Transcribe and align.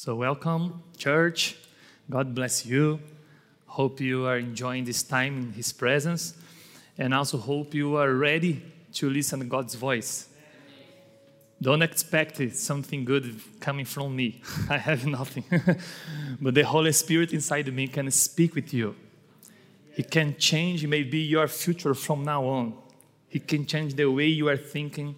So, 0.00 0.14
welcome, 0.14 0.84
church. 0.96 1.56
God 2.08 2.32
bless 2.32 2.64
you. 2.64 3.00
Hope 3.66 4.00
you 4.00 4.26
are 4.26 4.38
enjoying 4.38 4.84
this 4.84 5.02
time 5.02 5.38
in 5.38 5.52
His 5.52 5.72
presence, 5.72 6.34
and 6.96 7.12
also 7.12 7.36
hope 7.36 7.74
you 7.74 7.96
are 7.96 8.14
ready 8.14 8.62
to 8.92 9.10
listen 9.10 9.40
to 9.40 9.46
God's 9.46 9.74
voice. 9.74 10.28
Don't 11.60 11.82
expect 11.82 12.40
something 12.54 13.04
good 13.04 13.40
coming 13.58 13.84
from 13.84 14.14
me. 14.14 14.40
I 14.70 14.78
have 14.78 15.04
nothing. 15.04 15.42
but 16.40 16.54
the 16.54 16.62
Holy 16.62 16.92
Spirit 16.92 17.32
inside 17.32 17.66
me 17.74 17.88
can 17.88 18.08
speak 18.12 18.54
with 18.54 18.72
you. 18.72 18.94
He 19.94 20.04
can 20.04 20.36
change 20.38 20.86
maybe 20.86 21.18
your 21.18 21.48
future 21.48 21.94
from 21.94 22.22
now 22.22 22.44
on. 22.44 22.74
He 23.28 23.40
can 23.40 23.66
change 23.66 23.94
the 23.94 24.06
way 24.06 24.26
you 24.26 24.48
are 24.48 24.56
thinking, 24.56 25.16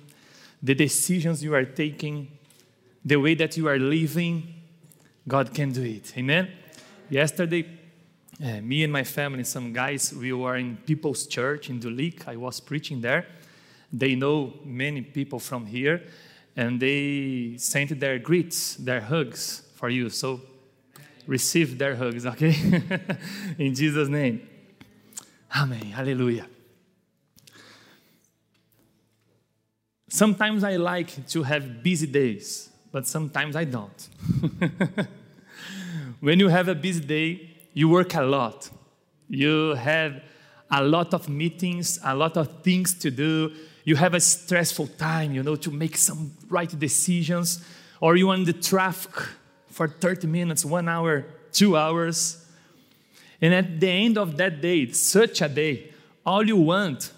the 0.63 0.75
decisions 0.75 1.45
you 1.45 1.55
are 1.55 1.67
taking, 1.67 2.29
the 3.05 3.17
way 3.17 3.35
that 3.35 3.59
you 3.59 3.69
are 3.69 3.79
living. 3.79 4.55
God 5.31 5.55
can 5.55 5.71
do 5.71 5.83
it. 5.83 6.13
Amen. 6.19 6.49
Yesterday, 7.09 7.65
uh, 8.45 8.61
me 8.63 8.83
and 8.83 8.93
my 8.93 9.05
family, 9.05 9.45
some 9.45 9.73
guys, 9.73 10.13
we 10.13 10.33
were 10.33 10.57
in 10.57 10.77
People's 10.79 11.29
Church 11.29 11.71
in 11.71 11.79
Dulique. 11.79 12.27
I 12.27 12.35
was 12.35 12.59
preaching 12.59 13.01
there. 13.01 13.27
They 13.93 14.17
know 14.17 14.55
many 14.65 15.03
people 15.03 15.39
from 15.39 15.67
here, 15.67 16.03
and 16.57 16.81
they 16.81 17.55
sent 17.59 18.01
their 18.01 18.19
greets, 18.19 18.75
their 18.75 19.01
hugs 19.01 19.63
for 19.77 19.89
you. 19.89 20.11
So 20.11 20.41
receive 21.29 21.79
their 21.79 21.95
hugs, 21.95 22.27
okay? 22.33 22.57
in 23.57 23.73
Jesus' 23.73 24.09
name. 24.09 24.49
Amen. 25.57 25.93
Hallelujah. 25.93 26.49
Sometimes 30.09 30.65
I 30.65 30.75
like 30.75 31.29
to 31.29 31.45
have 31.45 31.85
busy 31.85 32.09
days, 32.09 32.69
but 32.91 33.07
sometimes 33.07 33.55
I 33.55 33.63
don't. 33.63 34.09
when 36.21 36.39
you 36.39 36.49
have 36.49 36.69
a 36.69 36.75
busy 36.75 37.01
day, 37.01 37.51
you 37.73 37.89
work 37.89 38.15
a 38.15 38.23
lot. 38.23 38.71
You 39.29 39.75
have 39.75 40.23
a 40.71 40.83
lot 40.85 41.15
of 41.15 41.29
meetings, 41.29 41.99
a 42.05 42.15
lot 42.15 42.37
of 42.37 42.63
things 42.63 42.95
to 42.95 43.11
do. 43.11 43.53
You 43.85 43.97
have 43.97 44.15
a 44.15 44.21
stressful 44.21 44.89
time, 44.99 45.33
you 45.33 45.43
know, 45.43 45.57
to 45.57 45.71
make 45.71 45.97
some 45.97 46.33
right 46.49 46.79
decisions, 46.79 47.65
or 48.01 48.17
you 48.17 48.29
are 48.31 48.35
in 48.35 48.45
the 48.45 48.53
traffic 48.53 49.15
for 49.69 49.89
30 49.89 50.27
minutes, 50.27 50.65
one 50.65 50.89
hour, 50.89 51.25
two 51.53 51.77
hours. 51.77 52.45
And 53.41 53.55
at 53.55 53.81
the 53.81 53.89
end 53.89 54.19
of 54.19 54.37
that 54.37 54.61
day, 54.61 54.91
such 54.93 55.41
a 55.41 55.49
day, 55.49 55.93
all 56.27 56.47
you 56.47 56.57
want 56.57 57.13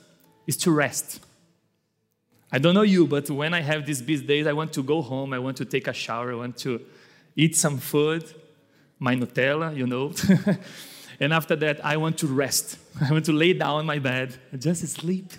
is 0.46 0.56
to 0.58 0.70
rest. 0.70 1.20
I 2.52 2.58
don't 2.58 2.74
know 2.74 2.82
you, 2.82 3.06
but 3.06 3.28
when 3.30 3.54
I 3.54 3.62
have 3.62 3.86
these 3.86 4.02
busy 4.02 4.24
days, 4.24 4.46
I 4.46 4.52
want 4.52 4.72
to 4.74 4.82
go 4.82 5.02
home, 5.02 5.32
I 5.32 5.38
want 5.38 5.56
to 5.56 5.64
take 5.64 5.88
a 5.88 5.92
shower, 5.92 6.32
I 6.32 6.36
want 6.36 6.58
to 6.58 6.80
eat 7.34 7.56
some 7.56 7.78
food, 7.78 8.24
my 9.02 9.16
Nutella, 9.16 9.76
you 9.76 9.86
know. 9.86 10.12
and 11.20 11.32
after 11.32 11.56
that, 11.56 11.84
I 11.84 11.96
want 11.96 12.18
to 12.18 12.28
rest. 12.28 12.78
I 13.00 13.10
want 13.10 13.24
to 13.24 13.32
lay 13.32 13.52
down 13.52 13.80
on 13.80 13.86
my 13.86 13.98
bed, 13.98 14.38
just 14.56 14.86
sleep, 14.86 15.32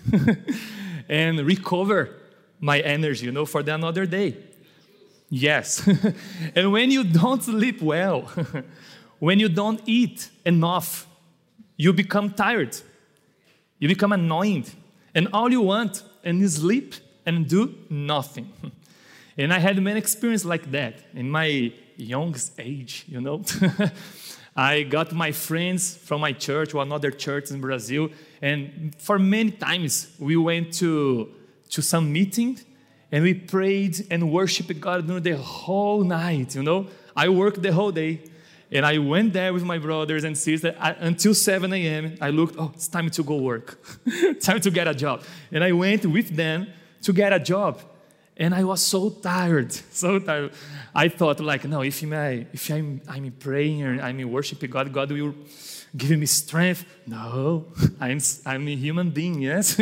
and 1.08 1.40
recover 1.40 2.10
my 2.60 2.80
energy, 2.80 3.24
you 3.24 3.32
know, 3.32 3.46
for 3.46 3.62
the 3.62 3.74
another 3.74 4.04
day. 4.04 4.36
Yes. 5.30 5.88
and 6.54 6.70
when 6.70 6.90
you 6.90 7.04
don't 7.04 7.42
sleep 7.42 7.80
well, 7.80 8.30
when 9.18 9.40
you 9.40 9.48
don't 9.48 9.80
eat 9.86 10.28
enough, 10.44 11.06
you 11.76 11.92
become 11.94 12.30
tired. 12.30 12.76
You 13.78 13.88
become 13.88 14.12
annoyed. 14.12 14.70
And 15.14 15.28
all 15.32 15.50
you 15.50 15.62
want 15.62 16.02
and 16.22 16.48
sleep 16.50 16.94
and 17.24 17.48
do 17.48 17.74
nothing. 17.88 18.52
And 19.38 19.52
I 19.52 19.58
had 19.58 19.82
many 19.82 19.98
experiences 19.98 20.44
like 20.44 20.70
that 20.70 20.94
in 21.14 21.30
my 21.30 21.72
youngest 21.96 22.52
age, 22.58 23.04
you 23.08 23.20
know. 23.20 23.42
I 24.56 24.84
got 24.84 25.12
my 25.12 25.32
friends 25.32 25.96
from 25.96 26.20
my 26.20 26.32
church 26.32 26.74
or 26.74 26.82
another 26.82 27.10
church 27.10 27.50
in 27.50 27.60
Brazil, 27.60 28.10
and 28.40 28.94
for 28.98 29.18
many 29.18 29.50
times 29.50 30.14
we 30.18 30.36
went 30.36 30.72
to, 30.74 31.32
to 31.70 31.82
some 31.82 32.12
meeting 32.12 32.60
and 33.10 33.22
we 33.22 33.34
prayed 33.34 34.06
and 34.10 34.32
worshiped 34.32 34.80
God 34.80 35.06
during 35.06 35.22
the 35.22 35.36
whole 35.36 36.02
night, 36.02 36.54
you 36.54 36.62
know. 36.62 36.88
I 37.16 37.28
worked 37.28 37.62
the 37.62 37.72
whole 37.72 37.92
day. 37.92 38.20
And 38.72 38.84
I 38.84 38.98
went 38.98 39.32
there 39.32 39.52
with 39.52 39.62
my 39.62 39.78
brothers 39.78 40.24
and 40.24 40.36
sisters 40.36 40.74
I, 40.80 40.92
until 40.92 41.32
7 41.32 41.72
a.m. 41.72 42.16
I 42.20 42.30
looked, 42.30 42.56
oh, 42.58 42.72
it's 42.74 42.88
time 42.88 43.08
to 43.10 43.22
go 43.22 43.36
work, 43.36 43.78
time 44.40 44.60
to 44.60 44.70
get 44.70 44.88
a 44.88 44.94
job. 44.94 45.22
And 45.52 45.62
I 45.62 45.70
went 45.70 46.04
with 46.06 46.34
them 46.34 46.66
to 47.02 47.12
get 47.12 47.32
a 47.32 47.38
job. 47.38 47.80
And 48.36 48.54
I 48.54 48.64
was 48.64 48.82
so 48.82 49.10
tired, 49.10 49.72
so 49.92 50.18
tired. 50.18 50.52
I 50.94 51.08
thought, 51.08 51.40
like, 51.40 51.64
no, 51.64 51.82
if, 51.82 52.02
I, 52.04 52.46
if 52.52 52.70
I'm, 52.70 53.00
I'm 53.08 53.30
praying 53.32 53.82
or 53.82 54.00
I'm 54.00 54.30
worshiping 54.30 54.70
God, 54.70 54.92
God 54.92 55.12
will 55.12 55.34
give 55.96 56.18
me 56.18 56.26
strength. 56.26 56.84
No, 57.06 57.66
I'm, 58.00 58.18
I'm 58.44 58.68
a 58.68 58.74
human 58.74 59.10
being, 59.10 59.40
yes? 59.40 59.80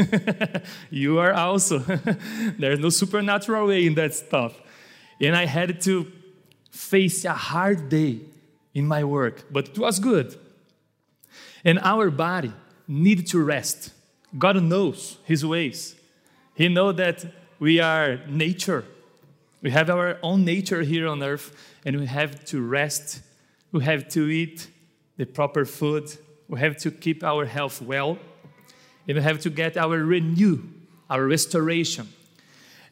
you 0.90 1.18
are 1.18 1.32
also. 1.32 1.78
There's 1.78 2.78
no 2.78 2.90
supernatural 2.90 3.66
way 3.68 3.86
in 3.86 3.94
that 3.94 4.14
stuff. 4.14 4.54
And 5.20 5.34
I 5.34 5.46
had 5.46 5.80
to 5.82 6.10
face 6.70 7.24
a 7.24 7.32
hard 7.32 7.88
day 7.88 8.20
in 8.74 8.86
my 8.86 9.04
work, 9.04 9.44
but 9.50 9.68
it 9.68 9.78
was 9.78 9.98
good. 9.98 10.36
And 11.64 11.78
our 11.78 12.10
body 12.10 12.52
needed 12.88 13.26
to 13.28 13.42
rest. 13.42 13.92
God 14.36 14.62
knows 14.62 15.18
His 15.24 15.44
ways. 15.44 15.94
He 16.54 16.68
knows 16.68 16.96
that 16.96 17.24
we 17.62 17.78
are 17.78 18.18
nature. 18.26 18.84
We 19.60 19.70
have 19.70 19.88
our 19.88 20.18
own 20.20 20.44
nature 20.44 20.82
here 20.82 21.06
on 21.06 21.22
earth, 21.22 21.54
and 21.84 21.96
we 22.00 22.06
have 22.06 22.44
to 22.46 22.60
rest. 22.60 23.20
We 23.70 23.84
have 23.84 24.08
to 24.08 24.28
eat 24.28 24.66
the 25.16 25.26
proper 25.26 25.64
food. 25.64 26.10
We 26.48 26.58
have 26.58 26.76
to 26.78 26.90
keep 26.90 27.22
our 27.22 27.46
health 27.46 27.80
well. 27.80 28.18
And 29.06 29.16
we 29.16 29.22
have 29.22 29.38
to 29.42 29.50
get 29.50 29.76
our 29.76 29.96
renew, 29.96 30.58
our 31.08 31.24
restoration. 31.24 32.08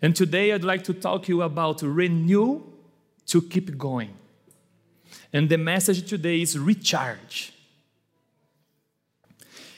And 0.00 0.14
today 0.14 0.53
I'd 0.53 0.62
like 0.62 0.84
to 0.84 0.94
talk 0.94 1.25
to 1.25 1.32
you 1.32 1.42
about 1.42 1.82
renew 1.82 2.62
to 3.26 3.42
keep 3.42 3.76
going. 3.76 4.14
And 5.32 5.48
the 5.48 5.58
message 5.58 6.08
today 6.08 6.42
is 6.42 6.56
recharge. 6.56 7.52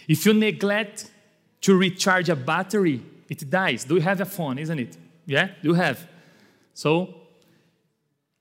If 0.07 0.27
you 0.27 0.35
neglect 0.35 1.11
to 1.63 1.75
recharge 1.75 2.29
a 2.29 2.37
battery, 2.37 3.01
it 3.33 3.49
dies. 3.49 3.85
Do 3.85 3.95
you 3.95 4.03
have 4.03 4.21
a 4.21 4.27
phone, 4.27 4.59
isn't 4.59 4.79
it? 4.79 4.97
Yeah, 5.25 5.49
you 5.63 5.73
have. 5.75 6.07
So 6.75 7.15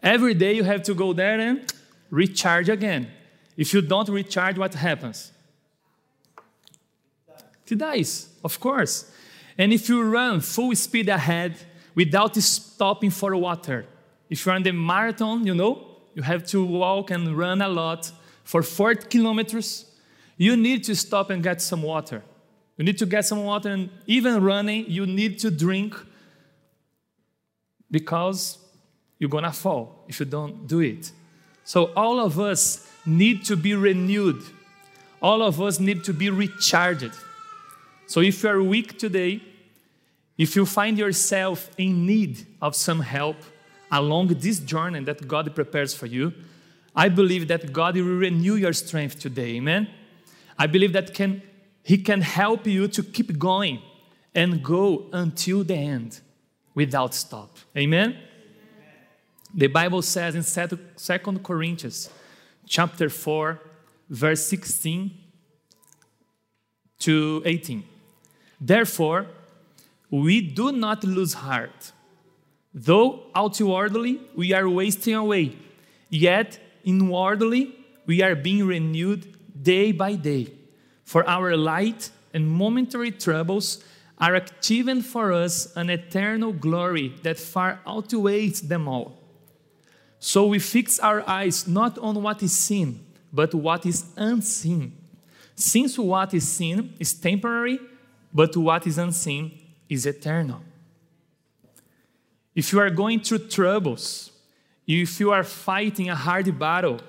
every 0.03 0.33
day 0.33 0.53
you 0.53 0.63
have 0.63 0.83
to 0.83 0.93
go 0.93 1.13
there 1.13 1.39
and 1.39 1.73
recharge 2.09 2.69
again. 2.69 3.07
If 3.55 3.73
you 3.73 3.81
don't 3.81 4.09
recharge, 4.09 4.57
what 4.57 4.73
happens? 4.73 5.31
It 7.67 7.77
dies, 7.77 8.27
of 8.43 8.59
course. 8.59 9.09
And 9.57 9.71
if 9.71 9.87
you 9.87 10.03
run 10.03 10.41
full 10.41 10.75
speed 10.75 11.07
ahead 11.07 11.55
without 11.95 12.35
stopping 12.35 13.11
for 13.11 13.33
water, 13.37 13.85
if 14.29 14.45
you're 14.45 14.55
on 14.55 14.63
the 14.63 14.73
marathon, 14.73 15.47
you 15.47 15.55
know, 15.55 15.87
you 16.13 16.21
have 16.23 16.45
to 16.47 16.65
walk 16.65 17.11
and 17.11 17.37
run 17.37 17.61
a 17.61 17.69
lot 17.69 18.11
for 18.43 18.61
40 18.61 19.07
kilometers, 19.07 19.85
you 20.35 20.57
need 20.57 20.83
to 20.83 20.95
stop 20.95 21.29
and 21.29 21.41
get 21.41 21.61
some 21.61 21.81
water. 21.81 22.23
You 22.77 22.85
need 22.85 22.97
to 22.99 23.05
get 23.05 23.25
some 23.25 23.43
water, 23.43 23.69
and 23.69 23.89
even 24.07 24.43
running, 24.43 24.89
you 24.89 25.05
need 25.05 25.39
to 25.39 25.51
drink 25.51 25.95
because 27.89 28.57
you're 29.19 29.29
gonna 29.29 29.51
fall 29.51 30.05
if 30.07 30.19
you 30.19 30.25
don't 30.25 30.67
do 30.67 30.79
it. 30.79 31.11
So, 31.63 31.91
all 31.95 32.19
of 32.19 32.39
us 32.39 32.87
need 33.05 33.45
to 33.45 33.55
be 33.55 33.75
renewed, 33.75 34.41
all 35.21 35.43
of 35.43 35.61
us 35.61 35.79
need 35.79 36.03
to 36.05 36.13
be 36.13 36.29
recharged. 36.29 37.13
So, 38.07 38.21
if 38.21 38.43
you 38.43 38.49
are 38.49 38.63
weak 38.63 38.97
today, 38.97 39.41
if 40.37 40.55
you 40.55 40.65
find 40.65 40.97
yourself 40.97 41.69
in 41.77 42.05
need 42.07 42.47
of 42.61 42.75
some 42.75 43.01
help 43.01 43.37
along 43.91 44.29
this 44.29 44.59
journey 44.59 45.03
that 45.03 45.27
God 45.27 45.53
prepares 45.53 45.93
for 45.93 46.07
you, 46.07 46.33
I 46.95 47.09
believe 47.09 47.47
that 47.49 47.71
God 47.71 47.95
will 47.95 48.17
renew 48.17 48.55
your 48.55 48.73
strength 48.73 49.19
today. 49.19 49.57
Amen. 49.57 49.87
I 50.57 50.67
believe 50.67 50.93
that 50.93 51.13
can 51.13 51.41
he 51.83 51.97
can 51.97 52.21
help 52.21 52.67
you 52.67 52.87
to 52.87 53.03
keep 53.03 53.37
going 53.37 53.81
and 54.33 54.63
go 54.63 55.05
until 55.11 55.63
the 55.63 55.75
end 55.75 56.19
without 56.73 57.13
stop. 57.13 57.57
Amen? 57.75 58.17
The 59.53 59.67
Bible 59.67 60.01
says 60.01 60.35
in 60.35 60.43
2 60.43 61.39
Corinthians 61.39 62.09
chapter 62.65 63.09
4 63.09 63.59
verse 64.09 64.45
16 64.45 65.11
to 66.99 67.41
18. 67.45 67.83
Therefore, 68.59 69.27
we 70.09 70.41
do 70.41 70.71
not 70.71 71.03
lose 71.03 71.33
heart. 71.33 71.91
Though 72.73 73.23
outwardly 73.35 74.21
we 74.35 74.53
are 74.53 74.69
wasting 74.69 75.15
away, 75.15 75.55
yet 76.09 76.59
inwardly 76.83 77.75
we 78.05 78.21
are 78.21 78.35
being 78.35 78.65
renewed 78.65 79.35
day 79.61 79.91
by 79.91 80.15
day. 80.15 80.47
For 81.11 81.27
our 81.27 81.57
light 81.57 82.09
and 82.33 82.49
momentary 82.49 83.11
troubles 83.11 83.83
are 84.17 84.35
achieving 84.35 85.01
for 85.01 85.33
us 85.33 85.75
an 85.75 85.89
eternal 85.89 86.53
glory 86.53 87.13
that 87.23 87.37
far 87.37 87.81
outweighs 87.85 88.61
them 88.61 88.87
all. 88.87 89.19
So 90.19 90.45
we 90.45 90.57
fix 90.59 90.99
our 90.99 91.21
eyes 91.27 91.67
not 91.67 91.97
on 91.97 92.23
what 92.23 92.41
is 92.41 92.55
seen, 92.55 93.05
but 93.33 93.53
what 93.53 93.85
is 93.85 94.05
unseen. 94.15 94.95
Since 95.53 95.99
what 95.99 96.33
is 96.33 96.47
seen 96.47 96.93
is 96.97 97.13
temporary, 97.13 97.77
but 98.33 98.55
what 98.55 98.87
is 98.87 98.97
unseen 98.97 99.51
is 99.89 100.05
eternal. 100.05 100.61
If 102.55 102.71
you 102.71 102.79
are 102.79 102.89
going 102.89 103.19
through 103.19 103.49
troubles, 103.49 104.31
if 104.87 105.19
you 105.19 105.31
are 105.31 105.43
fighting 105.43 106.09
a 106.09 106.15
hard 106.15 106.57
battle, 106.57 107.01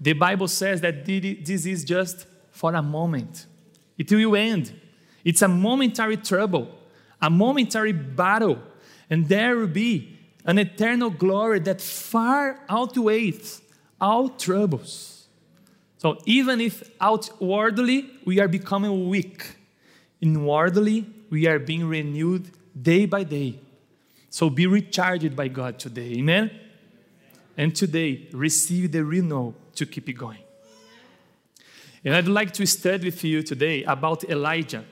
the 0.00 0.14
Bible 0.14 0.48
says 0.48 0.80
that 0.80 1.04
this 1.04 1.66
is 1.66 1.84
just 1.84 2.26
for 2.52 2.74
a 2.74 2.82
moment. 2.82 3.46
It 3.98 4.10
will 4.12 4.36
end. 4.36 4.72
It's 5.24 5.42
a 5.42 5.48
momentary 5.48 6.16
trouble, 6.16 6.68
a 7.20 7.28
momentary 7.28 7.92
battle, 7.92 8.58
and 9.10 9.28
there 9.28 9.56
will 9.56 9.66
be 9.66 10.18
an 10.44 10.58
eternal 10.58 11.10
glory 11.10 11.58
that 11.60 11.80
far 11.80 12.60
outweighs 12.68 13.60
all 14.00 14.28
troubles. 14.28 15.26
So 15.98 16.18
even 16.26 16.60
if 16.60 16.90
outwardly 17.00 18.10
we 18.24 18.40
are 18.40 18.48
becoming 18.48 19.08
weak, 19.08 19.56
inwardly 20.20 21.06
we 21.30 21.46
are 21.46 21.58
being 21.58 21.88
renewed 21.88 22.50
day 22.80 23.06
by 23.06 23.22
day. 23.22 23.60
So 24.28 24.50
be 24.50 24.66
recharged 24.66 25.36
by 25.36 25.48
God 25.48 25.78
today. 25.78 26.14
Amen? 26.18 26.50
And 27.56 27.76
today, 27.76 28.28
receive 28.32 28.90
the 28.90 29.04
renewal 29.04 29.54
to 29.74 29.86
keep 29.86 30.08
it 30.08 30.14
going. 30.14 30.41
And 32.04 32.14
I'd 32.14 32.28
like 32.28 32.52
to 32.54 32.66
study 32.66 33.06
with 33.06 33.22
you 33.24 33.42
today 33.42 33.84
about 33.84 34.24
Elijah. 34.24 34.84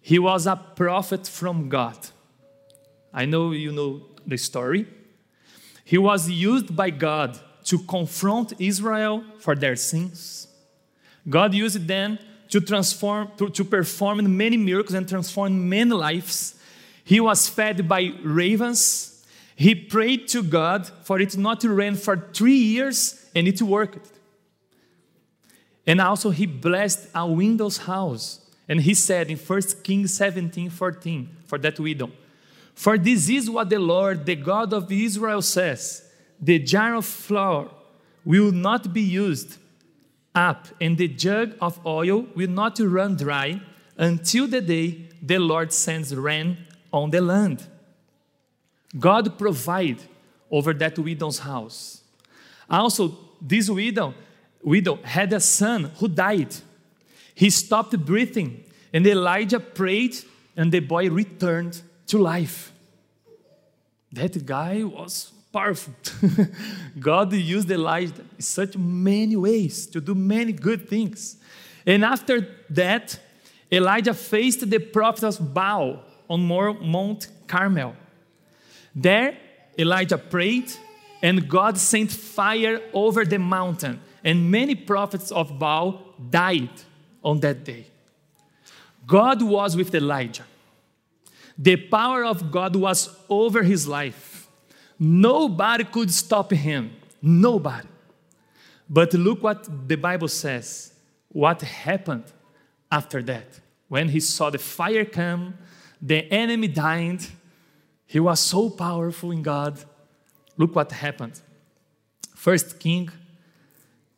He 0.00 0.18
was 0.18 0.46
a 0.46 0.56
prophet 0.56 1.26
from 1.26 1.68
God. 1.68 1.98
I 3.12 3.24
know 3.24 3.50
you 3.50 3.72
know 3.72 4.02
the 4.26 4.36
story. 4.36 4.86
He 5.84 5.98
was 5.98 6.30
used 6.30 6.74
by 6.76 6.90
God 6.90 7.38
to 7.64 7.78
confront 7.78 8.60
Israel 8.60 9.24
for 9.40 9.56
their 9.56 9.76
sins. 9.76 10.48
God 11.28 11.54
used 11.54 11.88
them 11.88 12.18
to 12.50 12.60
transform, 12.60 13.30
to, 13.38 13.48
to 13.50 13.64
perform 13.64 14.36
many 14.36 14.56
miracles 14.56 14.94
and 14.94 15.08
transform 15.08 15.68
many 15.68 15.90
lives 15.90 16.56
he 17.06 17.20
was 17.20 17.48
fed 17.48 17.88
by 17.88 18.12
ravens. 18.24 19.24
He 19.54 19.76
prayed 19.76 20.26
to 20.28 20.42
God 20.42 20.90
for 21.04 21.20
it 21.20 21.36
not 21.36 21.60
to 21.60 21.70
rain 21.70 21.94
for 21.94 22.16
three 22.34 22.58
years, 22.58 23.24
and 23.32 23.46
it 23.46 23.62
worked. 23.62 24.15
And 25.86 26.00
also, 26.00 26.30
he 26.30 26.46
blessed 26.46 27.08
a 27.14 27.26
widow's 27.26 27.78
house. 27.78 28.40
And 28.68 28.80
he 28.80 28.94
said 28.94 29.30
in 29.30 29.36
1 29.36 29.62
Kings 29.84 30.14
17 30.16 30.70
14 30.70 31.36
for 31.46 31.58
that 31.58 31.78
widow, 31.78 32.10
For 32.74 32.98
this 32.98 33.28
is 33.28 33.48
what 33.48 33.70
the 33.70 33.78
Lord, 33.78 34.26
the 34.26 34.34
God 34.34 34.72
of 34.72 34.90
Israel, 34.90 35.42
says 35.42 36.02
the 36.40 36.58
jar 36.58 36.94
of 36.94 37.06
flour 37.06 37.70
will 38.24 38.52
not 38.52 38.92
be 38.92 39.00
used 39.00 39.58
up, 40.34 40.66
and 40.80 40.98
the 40.98 41.08
jug 41.08 41.54
of 41.60 41.84
oil 41.86 42.26
will 42.34 42.50
not 42.50 42.78
run 42.80 43.16
dry 43.16 43.60
until 43.96 44.46
the 44.46 44.60
day 44.60 45.08
the 45.22 45.38
Lord 45.38 45.72
sends 45.72 46.14
rain 46.14 46.58
on 46.92 47.10
the 47.10 47.20
land. 47.20 47.66
God 48.98 49.38
provide 49.38 50.00
over 50.50 50.74
that 50.74 50.98
widow's 50.98 51.38
house. 51.38 52.02
Also, 52.68 53.16
this 53.40 53.70
widow, 53.70 54.14
widow 54.66 54.98
had 55.02 55.32
a 55.32 55.40
son 55.40 55.84
who 55.98 56.08
died. 56.08 56.54
He 57.34 57.50
stopped 57.50 57.96
breathing, 58.04 58.64
and 58.92 59.06
Elijah 59.06 59.60
prayed, 59.60 60.16
and 60.56 60.72
the 60.72 60.80
boy 60.80 61.08
returned 61.08 61.80
to 62.08 62.18
life. 62.18 62.72
That 64.12 64.44
guy 64.44 64.82
was 64.82 65.32
powerful. 65.52 65.94
God 66.98 67.32
used 67.32 67.70
Elijah 67.70 68.24
in 68.36 68.42
such 68.42 68.76
many 68.76 69.36
ways 69.36 69.86
to 69.86 70.00
do 70.00 70.14
many 70.14 70.52
good 70.52 70.88
things. 70.88 71.36
And 71.86 72.04
after 72.04 72.48
that, 72.70 73.18
Elijah 73.70 74.14
faced 74.14 74.68
the 74.68 74.78
prophets 74.78 75.38
of 75.38 75.54
Baal 75.54 76.02
on 76.28 76.46
Mount 76.46 77.28
Carmel. 77.46 77.94
There, 78.94 79.36
Elijah 79.78 80.18
prayed, 80.18 80.72
and 81.22 81.48
God 81.48 81.78
sent 81.78 82.10
fire 82.10 82.80
over 82.92 83.24
the 83.24 83.38
mountain, 83.38 84.00
and 84.26 84.50
many 84.50 84.74
prophets 84.74 85.30
of 85.30 85.58
Baal 85.58 86.02
died 86.30 86.76
on 87.22 87.40
that 87.40 87.64
day. 87.64 87.86
God 89.06 89.40
was 89.40 89.76
with 89.76 89.94
Elijah. 89.94 90.44
The 91.56 91.76
power 91.76 92.24
of 92.24 92.50
God 92.50 92.76
was 92.76 93.08
over 93.30 93.62
his 93.62 93.86
life. 93.88 94.48
Nobody 94.98 95.84
could 95.84 96.12
stop 96.12 96.50
him. 96.50 96.90
Nobody. 97.22 97.88
But 98.90 99.14
look 99.14 99.42
what 99.42 99.88
the 99.88 99.96
Bible 99.96 100.28
says. 100.28 100.92
What 101.28 101.62
happened 101.62 102.24
after 102.90 103.22
that? 103.22 103.60
When 103.88 104.08
he 104.08 104.20
saw 104.20 104.50
the 104.50 104.58
fire 104.58 105.04
come 105.04 105.54
the 106.00 106.30
enemy 106.32 106.68
died. 106.68 107.20
He 108.06 108.20
was 108.20 108.40
so 108.40 108.70
powerful 108.70 109.30
in 109.30 109.42
God. 109.42 109.78
Look 110.56 110.74
what 110.76 110.92
happened. 110.92 111.40
First 112.34 112.78
King 112.78 113.10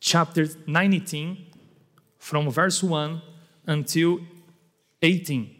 chapter 0.00 0.46
19 0.66 1.46
from 2.18 2.50
verse 2.50 2.82
1 2.82 3.22
until 3.66 4.20
18. 5.02 5.54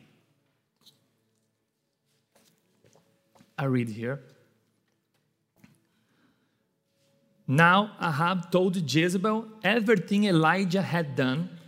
I 3.57 3.65
read 3.65 3.89
here. 3.89 4.21
Now 7.47 7.93
Ahab 8.01 8.51
told 8.51 8.77
Jezebel 8.77 9.47
everything 9.65 10.25
Elijah 10.25 10.83
had 10.83 11.17
done 11.17 11.59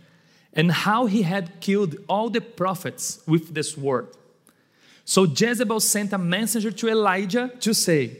and 0.53 0.71
how 0.71 1.07
he 1.07 1.23
had 1.23 1.59
killed 1.59 1.95
all 2.07 2.29
the 2.29 2.41
prophets 2.41 3.21
with 3.25 3.53
the 3.53 3.63
sword. 3.63 4.09
So 5.05 5.25
Jezebel 5.25 5.79
sent 5.79 6.13
a 6.13 6.17
messenger 6.17 6.71
to 6.71 6.87
Elijah 6.87 7.51
to 7.61 7.73
say, 7.73 8.17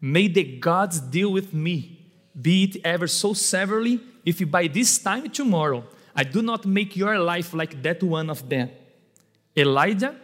May 0.00 0.28
the 0.28 0.44
gods 0.44 1.00
deal 1.00 1.32
with 1.32 1.52
me, 1.52 2.01
be 2.40 2.64
it 2.64 2.76
ever 2.84 3.06
so 3.06 3.32
severely, 3.32 4.00
if 4.24 4.50
by 4.50 4.66
this 4.66 4.98
time 4.98 5.28
tomorrow 5.30 5.84
I 6.14 6.24
do 6.24 6.42
not 6.42 6.66
make 6.66 6.96
your 6.96 7.18
life 7.18 7.54
like 7.54 7.82
that 7.82 8.02
one 8.02 8.30
of 8.30 8.48
them. 8.48 8.70
Elijah 9.56 10.16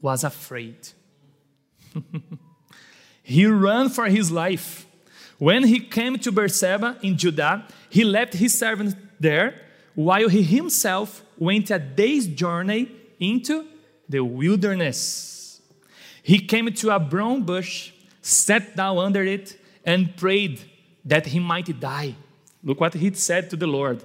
was 0.00 0.24
afraid. 0.24 0.76
he 3.22 3.46
ran 3.46 3.88
for 3.88 4.06
his 4.06 4.30
life. 4.30 4.86
When 5.38 5.64
he 5.64 5.80
came 5.80 6.18
to 6.18 6.32
Beersheba 6.32 6.98
in 7.02 7.16
Judah, 7.16 7.66
he 7.88 8.04
left 8.04 8.34
his 8.34 8.58
servant 8.58 8.94
there 9.18 9.60
while 9.94 10.28
he 10.28 10.42
himself 10.42 11.22
went 11.38 11.70
a 11.70 11.78
day's 11.78 12.26
journey 12.26 12.90
into 13.18 13.66
the 14.08 14.20
wilderness. 14.20 15.60
He 16.22 16.38
came 16.38 16.72
to 16.72 16.90
a 16.90 16.98
broom 16.98 17.44
bush, 17.44 17.92
sat 18.20 18.76
down 18.76 18.98
under 18.98 19.24
it, 19.24 19.58
and 19.84 20.14
prayed 20.16 20.60
that 21.04 21.26
he 21.26 21.38
might 21.38 21.80
die. 21.80 22.14
Look 22.62 22.80
what 22.80 22.94
he 22.94 23.12
said 23.14 23.50
to 23.50 23.56
the 23.56 23.66
Lord 23.66 24.04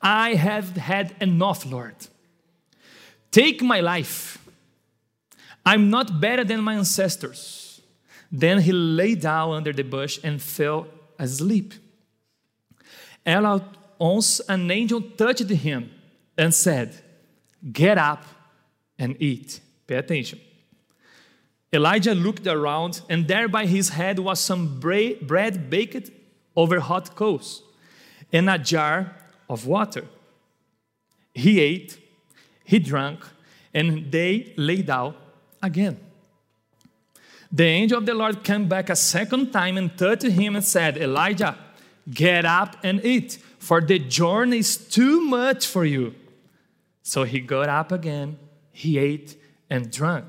I 0.00 0.34
have 0.34 0.76
had 0.76 1.14
enough, 1.20 1.64
Lord. 1.66 1.96
Take 3.30 3.62
my 3.62 3.80
life. 3.80 4.38
I'm 5.64 5.90
not 5.90 6.20
better 6.20 6.44
than 6.44 6.60
my 6.60 6.74
ancestors. 6.74 7.80
Then 8.30 8.60
he 8.60 8.72
lay 8.72 9.14
down 9.14 9.52
under 9.52 9.72
the 9.72 9.82
bush 9.82 10.18
and 10.22 10.40
fell 10.40 10.86
asleep. 11.18 11.74
At 13.24 13.62
once, 13.98 14.40
an 14.48 14.70
angel 14.70 15.00
touched 15.00 15.50
him 15.50 15.90
and 16.38 16.54
said, 16.54 16.94
Get 17.72 17.98
up 17.98 18.24
and 18.98 19.20
eat. 19.20 19.60
Pay 19.86 19.96
attention. 19.96 20.40
Elijah 21.72 22.14
looked 22.14 22.46
around, 22.46 23.00
and 23.08 23.26
there 23.26 23.48
by 23.48 23.66
his 23.66 23.90
head 23.90 24.18
was 24.18 24.38
some 24.38 24.78
bread 24.78 25.68
baked 25.68 26.10
over 26.56 26.80
hot 26.80 27.14
coals 27.14 27.62
and 28.32 28.50
a 28.50 28.58
jar 28.58 29.14
of 29.48 29.66
water. 29.66 30.04
He 31.34 31.60
ate, 31.60 31.98
he 32.64 32.78
drank, 32.78 33.20
and 33.74 34.10
they 34.10 34.54
lay 34.56 34.82
down 34.82 35.14
again. 35.62 36.00
The 37.52 37.64
angel 37.64 37.98
of 37.98 38.06
the 38.06 38.14
Lord 38.14 38.42
came 38.42 38.68
back 38.68 38.90
a 38.90 38.96
second 38.96 39.52
time 39.52 39.76
and 39.76 39.96
touched 39.96 40.24
him 40.24 40.56
and 40.56 40.64
said, 40.64 40.96
Elijah, 40.96 41.56
get 42.10 42.44
up 42.44 42.76
and 42.82 43.04
eat, 43.04 43.38
for 43.58 43.80
the 43.80 43.98
journey 43.98 44.58
is 44.58 44.76
too 44.76 45.20
much 45.20 45.66
for 45.66 45.84
you. 45.84 46.14
So 47.02 47.24
he 47.24 47.40
got 47.40 47.68
up 47.68 47.92
again, 47.92 48.38
he 48.72 48.98
ate 48.98 49.40
and 49.70 49.90
drank. 49.90 50.26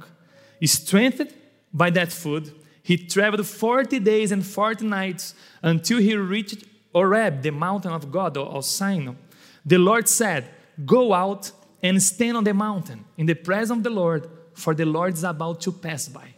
Strengthened 0.64 1.34
by 1.74 1.90
that 1.92 2.12
food, 2.12 2.54
he 2.88 2.96
traveled 2.96 3.46
40 3.46 4.00
days 4.00 4.32
and 4.32 4.46
40 4.46 4.86
nights 4.86 5.36
until 5.62 5.98
he 5.98 6.16
reached 6.16 6.64
Horeb, 6.96 7.42
the 7.42 7.52
mountain 7.52 7.92
of 7.92 8.10
God, 8.10 8.38
or 8.38 8.64
Sinai. 8.64 9.12
The 9.66 9.78
Lord 9.78 10.08
said, 10.08 10.50
Go 10.86 11.14
out 11.14 11.52
and 11.84 12.02
stand 12.02 12.38
on 12.38 12.46
the 12.46 12.54
mountain 12.54 13.04
in 13.18 13.26
the 13.26 13.34
presence 13.34 13.80
of 13.80 13.84
the 13.84 13.90
Lord, 13.90 14.30
for 14.54 14.74
the 14.74 14.86
Lord 14.86 15.16
is 15.16 15.26
about 15.26 15.60
to 15.64 15.74
pass 15.74 16.08
by. 16.08 16.34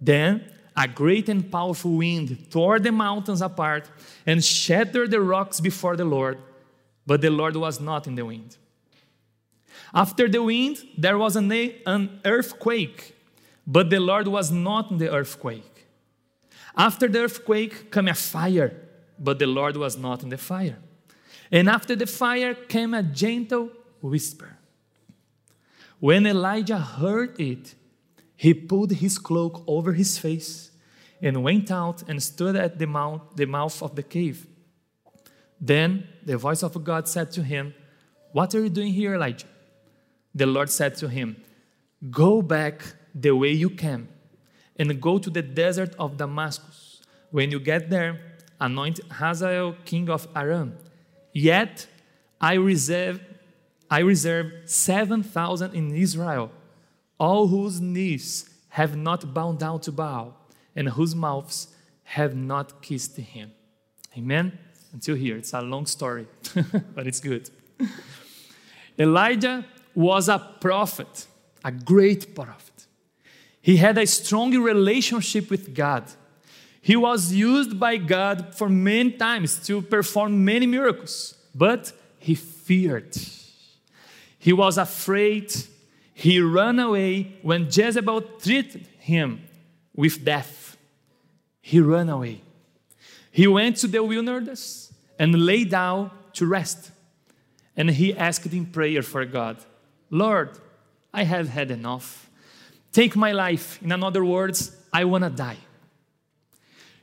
Then 0.00 0.50
a 0.74 0.88
great 0.88 1.28
and 1.28 1.52
powerful 1.52 1.96
wind 1.96 2.50
tore 2.50 2.78
the 2.78 2.90
mountains 2.90 3.42
apart 3.42 3.90
and 4.24 4.42
shattered 4.42 5.10
the 5.10 5.20
rocks 5.20 5.60
before 5.60 5.98
the 5.98 6.06
Lord, 6.06 6.38
but 7.06 7.20
the 7.20 7.30
Lord 7.30 7.56
was 7.56 7.78
not 7.78 8.06
in 8.06 8.14
the 8.14 8.24
wind. 8.24 8.56
After 9.92 10.30
the 10.30 10.42
wind, 10.42 10.78
there 10.96 11.18
was 11.18 11.36
an, 11.36 11.52
an 11.52 12.20
earthquake, 12.24 13.17
but 13.70 13.90
the 13.90 14.00
Lord 14.00 14.26
was 14.26 14.50
not 14.50 14.90
in 14.90 14.96
the 14.96 15.12
earthquake. 15.12 15.86
After 16.74 17.06
the 17.06 17.20
earthquake 17.20 17.92
came 17.92 18.08
a 18.08 18.14
fire, 18.14 18.72
but 19.18 19.38
the 19.38 19.46
Lord 19.46 19.76
was 19.76 19.98
not 19.98 20.22
in 20.22 20.30
the 20.30 20.38
fire. 20.38 20.78
And 21.52 21.68
after 21.68 21.94
the 21.94 22.06
fire 22.06 22.54
came 22.54 22.94
a 22.94 23.02
gentle 23.02 23.70
whisper. 24.00 24.56
When 26.00 26.26
Elijah 26.26 26.78
heard 26.78 27.38
it, 27.38 27.74
he 28.36 28.54
pulled 28.54 28.92
his 28.92 29.18
cloak 29.18 29.62
over 29.66 29.92
his 29.92 30.16
face 30.16 30.70
and 31.20 31.42
went 31.42 31.70
out 31.70 32.08
and 32.08 32.22
stood 32.22 32.56
at 32.56 32.78
the 32.78 32.86
mouth, 32.86 33.20
the 33.36 33.46
mouth 33.46 33.82
of 33.82 33.96
the 33.96 34.02
cave. 34.02 34.46
Then 35.60 36.06
the 36.24 36.38
voice 36.38 36.62
of 36.62 36.82
God 36.82 37.06
said 37.06 37.32
to 37.32 37.42
him, 37.42 37.74
What 38.32 38.54
are 38.54 38.62
you 38.62 38.70
doing 38.70 38.94
here, 38.94 39.14
Elijah? 39.14 39.48
The 40.34 40.46
Lord 40.46 40.70
said 40.70 40.94
to 40.98 41.08
him, 41.08 41.42
Go 42.10 42.40
back 42.40 42.94
the 43.20 43.32
way 43.32 43.52
you 43.52 43.70
came 43.70 44.08
and 44.78 45.00
go 45.00 45.18
to 45.18 45.30
the 45.30 45.42
desert 45.42 45.94
of 45.98 46.16
Damascus. 46.16 47.00
When 47.30 47.50
you 47.50 47.60
get 47.60 47.90
there, 47.90 48.20
anoint 48.60 49.00
Hazael 49.12 49.76
king 49.84 50.08
of 50.08 50.28
Aram. 50.34 50.76
Yet 51.32 51.86
I 52.40 52.54
reserve, 52.54 53.20
I 53.90 54.00
reserve 54.00 54.52
7,000 54.64 55.74
in 55.74 55.94
Israel, 55.94 56.50
all 57.18 57.48
whose 57.48 57.80
knees 57.80 58.48
have 58.70 58.96
not 58.96 59.34
bowed 59.34 59.58
down 59.58 59.80
to 59.80 59.92
Baal 59.92 60.36
and 60.76 60.88
whose 60.90 61.14
mouths 61.14 61.68
have 62.04 62.34
not 62.36 62.80
kissed 62.80 63.16
him. 63.16 63.50
Amen? 64.16 64.56
Until 64.92 65.16
here, 65.16 65.36
it's 65.36 65.52
a 65.52 65.60
long 65.60 65.84
story, 65.86 66.26
but 66.94 67.06
it's 67.06 67.20
good. 67.20 67.50
Elijah 68.98 69.64
was 69.94 70.28
a 70.28 70.38
prophet, 70.60 71.26
a 71.64 71.70
great 71.70 72.34
prophet. 72.34 72.67
He 73.68 73.76
had 73.76 73.98
a 73.98 74.06
strong 74.06 74.56
relationship 74.56 75.50
with 75.50 75.74
God. 75.74 76.04
He 76.80 76.96
was 76.96 77.34
used 77.34 77.78
by 77.78 77.98
God 77.98 78.54
for 78.54 78.66
many 78.66 79.10
times 79.10 79.58
to 79.66 79.82
perform 79.82 80.42
many 80.42 80.64
miracles, 80.64 81.34
but 81.54 81.92
he 82.18 82.34
feared. 82.34 83.14
He 84.38 84.54
was 84.54 84.78
afraid. 84.78 85.52
He 86.14 86.40
ran 86.40 86.78
away 86.78 87.36
when 87.42 87.66
Jezebel 87.70 88.22
treated 88.40 88.86
him 89.00 89.42
with 89.94 90.24
death. 90.24 90.78
He 91.60 91.78
ran 91.78 92.08
away. 92.08 92.40
He 93.30 93.46
went 93.46 93.76
to 93.82 93.86
the 93.86 94.02
wilderness 94.02 94.94
and 95.18 95.44
lay 95.44 95.64
down 95.64 96.10
to 96.32 96.46
rest. 96.46 96.90
And 97.76 97.90
he 97.90 98.16
asked 98.16 98.50
in 98.50 98.64
prayer 98.64 99.02
for 99.02 99.26
God, 99.26 99.58
Lord, 100.08 100.58
I 101.12 101.24
have 101.24 101.50
had 101.50 101.70
enough. 101.70 102.27
Take 102.92 103.16
my 103.16 103.32
life. 103.32 103.80
In 103.82 104.02
other 104.02 104.24
words, 104.24 104.76
I 104.92 105.04
want 105.04 105.24
to 105.24 105.30
die. 105.30 105.58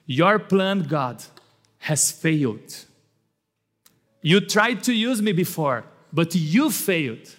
Your 0.06 0.39
plan, 0.39 0.84
God, 0.84 1.24
has 1.80 2.12
failed. 2.12 2.86
You 4.22 4.39
tried 4.39 4.84
to 4.84 4.94
use 4.94 5.22
me 5.22 5.32
before, 5.32 5.84
but 6.12 6.34
you 6.36 6.72
failed. 6.72 7.30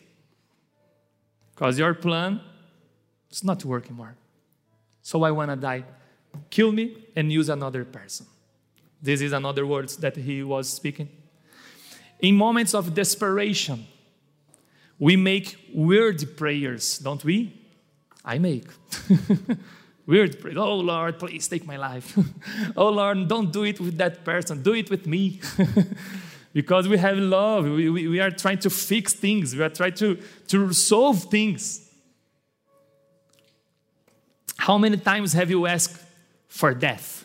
Because 1.54 1.78
your 1.78 1.94
plan 1.94 2.40
is 3.30 3.42
not 3.42 3.64
working 3.64 3.96
more. 3.96 4.14
So 5.02 5.22
I 5.22 5.30
want 5.30 5.50
to 5.50 5.56
die. 5.56 5.84
Kill 6.50 6.70
me 6.72 6.96
and 7.16 7.32
use 7.32 7.48
another 7.48 7.84
person. 7.84 8.26
This 9.00 9.20
is 9.20 9.32
another 9.32 9.66
words 9.66 9.96
that 9.98 10.16
he 10.16 10.42
was 10.42 10.68
speaking. 10.68 11.08
In 12.20 12.36
moments 12.36 12.74
of 12.74 12.94
desperation, 12.94 13.86
we 14.98 15.16
make 15.16 15.58
weird 15.72 16.36
prayers, 16.36 16.98
don't 16.98 17.22
we? 17.24 17.55
I 18.26 18.38
make. 18.38 18.66
weird 20.06 20.40
prayers. 20.40 20.58
Oh 20.58 20.76
Lord, 20.76 21.18
please 21.18 21.46
take 21.46 21.64
my 21.64 21.76
life. 21.76 22.18
oh 22.76 22.88
Lord, 22.88 23.28
don't 23.28 23.52
do 23.52 23.64
it 23.64 23.80
with 23.80 23.96
that 23.98 24.24
person, 24.24 24.62
do 24.62 24.74
it 24.74 24.90
with 24.90 25.06
me. 25.06 25.40
because 26.52 26.88
we 26.88 26.96
have 26.96 27.18
love. 27.18 27.64
We, 27.64 27.90
we, 27.90 28.08
we, 28.08 28.20
are 28.20 28.30
trying 28.30 28.58
to 28.60 28.70
fix 28.70 29.12
things, 29.12 29.54
we 29.54 29.62
are 29.62 29.68
trying 29.68 29.94
to, 29.94 30.18
to 30.48 30.72
solve 30.72 31.24
things. 31.24 31.88
How 34.56 34.78
many 34.78 34.96
times 34.96 35.32
have 35.34 35.50
you 35.50 35.66
asked 35.66 36.02
for 36.48 36.74
death? 36.74 37.24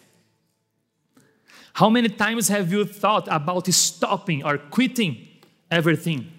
How 1.73 1.89
many 1.89 2.09
times 2.09 2.49
have 2.49 2.71
you 2.71 2.85
thought 2.85 3.27
about 3.31 3.65
stopping 3.67 4.43
or 4.43 4.57
quitting 4.57 5.27
everything? 5.71 6.29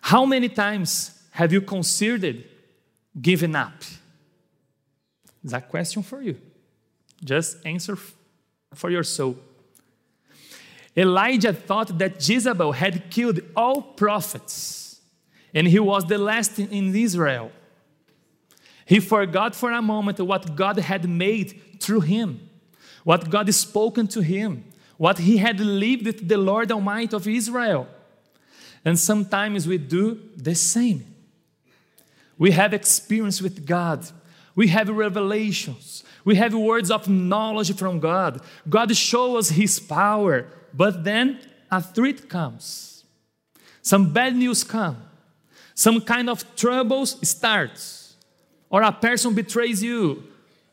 How 0.00 0.24
many 0.24 0.48
times 0.48 1.22
have 1.32 1.52
you 1.52 1.60
considered 1.60 2.44
giving 3.20 3.54
up? 3.54 3.82
A 5.52 5.60
question 5.60 6.02
for 6.02 6.22
you. 6.22 6.36
Just 7.22 7.58
answer 7.66 7.98
for 8.74 8.90
your 8.90 9.02
soul. 9.02 9.36
Elijah 10.96 11.52
thought 11.52 11.98
that 11.98 12.26
Jezebel 12.26 12.72
had 12.72 13.10
killed 13.10 13.40
all 13.56 13.82
prophets, 13.82 15.00
and 15.52 15.66
he 15.66 15.78
was 15.78 16.04
the 16.04 16.18
last 16.18 16.58
in 16.58 16.94
Israel. 16.94 17.50
He 18.86 19.00
forgot 19.00 19.54
for 19.54 19.72
a 19.72 19.82
moment 19.82 20.20
what 20.20 20.54
God 20.54 20.78
had 20.78 21.08
made 21.08 21.80
through 21.80 22.02
him, 22.02 22.48
what 23.02 23.28
God 23.30 23.46
had 23.48 23.54
spoken 23.54 24.06
to 24.08 24.20
him, 24.20 24.64
what 24.96 25.18
he 25.18 25.38
had 25.38 25.58
lived 25.58 26.06
with 26.06 26.28
the 26.28 26.38
Lord 26.38 26.70
Almighty 26.70 27.16
of 27.16 27.26
Israel. 27.26 27.88
And 28.84 28.98
sometimes 28.98 29.66
we 29.66 29.78
do 29.78 30.20
the 30.36 30.54
same. 30.54 31.13
We 32.38 32.50
have 32.52 32.74
experience 32.74 33.40
with 33.40 33.66
God. 33.66 34.06
We 34.54 34.68
have 34.68 34.88
revelations. 34.88 36.04
We 36.24 36.36
have 36.36 36.54
words 36.54 36.90
of 36.90 37.08
knowledge 37.08 37.76
from 37.76 38.00
God. 38.00 38.40
God 38.68 38.94
shows 38.96 39.50
us 39.50 39.56
His 39.56 39.78
power. 39.78 40.46
But 40.72 41.04
then 41.04 41.40
a 41.70 41.82
threat 41.82 42.28
comes. 42.28 43.04
Some 43.82 44.12
bad 44.12 44.34
news 44.34 44.64
comes. 44.64 44.98
Some 45.74 46.00
kind 46.00 46.30
of 46.30 46.56
troubles 46.56 47.16
starts. 47.28 48.16
Or 48.70 48.82
a 48.82 48.92
person 48.92 49.34
betrays 49.34 49.82
you. 49.82 50.24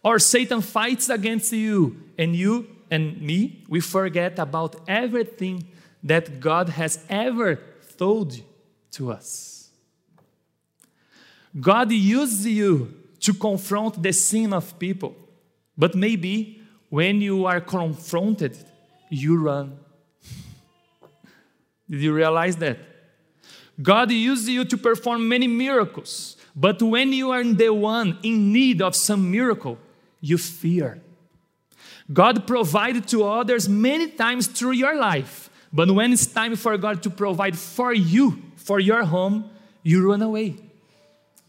Or 0.03 0.20
Satan 0.20 0.62
fights 0.62 1.10
against 1.10 1.51
you. 1.51 1.98
And 2.18 2.36
you 2.36 2.68
and 2.89 3.22
me, 3.22 3.63
we 3.68 3.80
forget 3.80 4.38
about 4.39 4.75
everything 4.88 5.68
that 6.03 6.39
God 6.39 6.70
has 6.70 7.03
ever 7.10 7.60
told 7.98 8.39
to 8.91 9.12
us. 9.12 9.61
God 11.60 11.91
uses 11.91 12.46
you 12.46 12.93
to 13.22 13.34
confront 13.34 14.01
the 14.01 14.13
sin 14.13 14.53
of 14.53 14.77
people, 14.79 15.15
but 15.77 15.96
maybe 15.96 16.62
when 16.89 17.22
you 17.22 17.46
are 17.46 17.62
confronted, 17.62 18.58
you 19.10 19.38
run. 19.39 19.77
Did 21.89 22.01
you 22.01 22.13
realize 22.13 22.55
that? 22.58 22.79
God 23.81 24.12
uses 24.12 24.50
you 24.50 24.65
to 24.65 24.77
perform 24.77 25.27
many 25.27 25.48
miracles, 25.48 26.38
but 26.55 26.81
when 26.81 27.13
you 27.13 27.31
are 27.31 27.43
the 27.43 27.74
one 27.74 28.17
in 28.24 28.51
need 28.51 28.81
of 28.81 28.96
some 28.96 29.31
miracle, 29.31 29.77
you 30.20 30.38
fear. 30.38 31.01
God 32.12 32.46
provided 32.46 33.08
to 33.10 33.24
others 33.24 33.70
many 33.70 34.08
times 34.10 34.48
through 34.48 34.72
your 34.72 34.96
life, 34.96 35.50
but 35.72 35.89
when 35.91 36.13
it's 36.13 36.25
time 36.25 36.55
for 36.55 36.77
God 36.77 37.01
to 37.03 37.10
provide 37.10 37.58
for 37.58 37.93
you, 37.93 38.41
for 38.55 38.79
your 38.79 39.03
home, 39.03 39.50
you 39.84 40.10
run 40.10 40.22
away. 40.22 40.58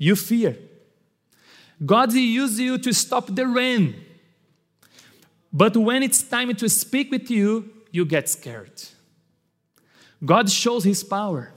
You 0.03 0.17
fear. 0.17 0.57
God 1.87 2.13
uses 2.13 2.59
you 2.59 2.77
to 2.77 2.93
stop 2.93 3.33
the 3.33 3.47
rain. 3.47 3.95
But 5.53 5.77
when 5.77 6.03
it's 6.03 6.25
time 6.25 6.53
to 6.57 6.69
speak 6.69 7.13
with 7.13 7.31
you, 7.31 7.71
you 7.93 8.05
get 8.05 8.29
scared. 8.29 8.83
God 10.25 10.51
shows 10.51 10.83
His 10.83 11.05
power, 11.05 11.53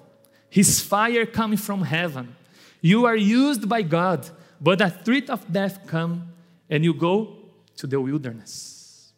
His 0.47 0.79
fire 0.79 1.25
coming 1.25 1.57
from 1.57 1.81
heaven. 1.81 2.35
You 2.81 3.05
are 3.05 3.15
used 3.15 3.67
by 3.67 3.81
God, 3.81 4.29
but 4.61 4.79
a 4.79 4.91
threat 4.91 5.31
of 5.31 5.51
death 5.51 5.79
come, 5.87 6.31
and 6.69 6.83
you 6.83 6.93
go 6.93 7.37
to 7.77 7.87
the 7.87 7.99
wilderness. 7.99 9.11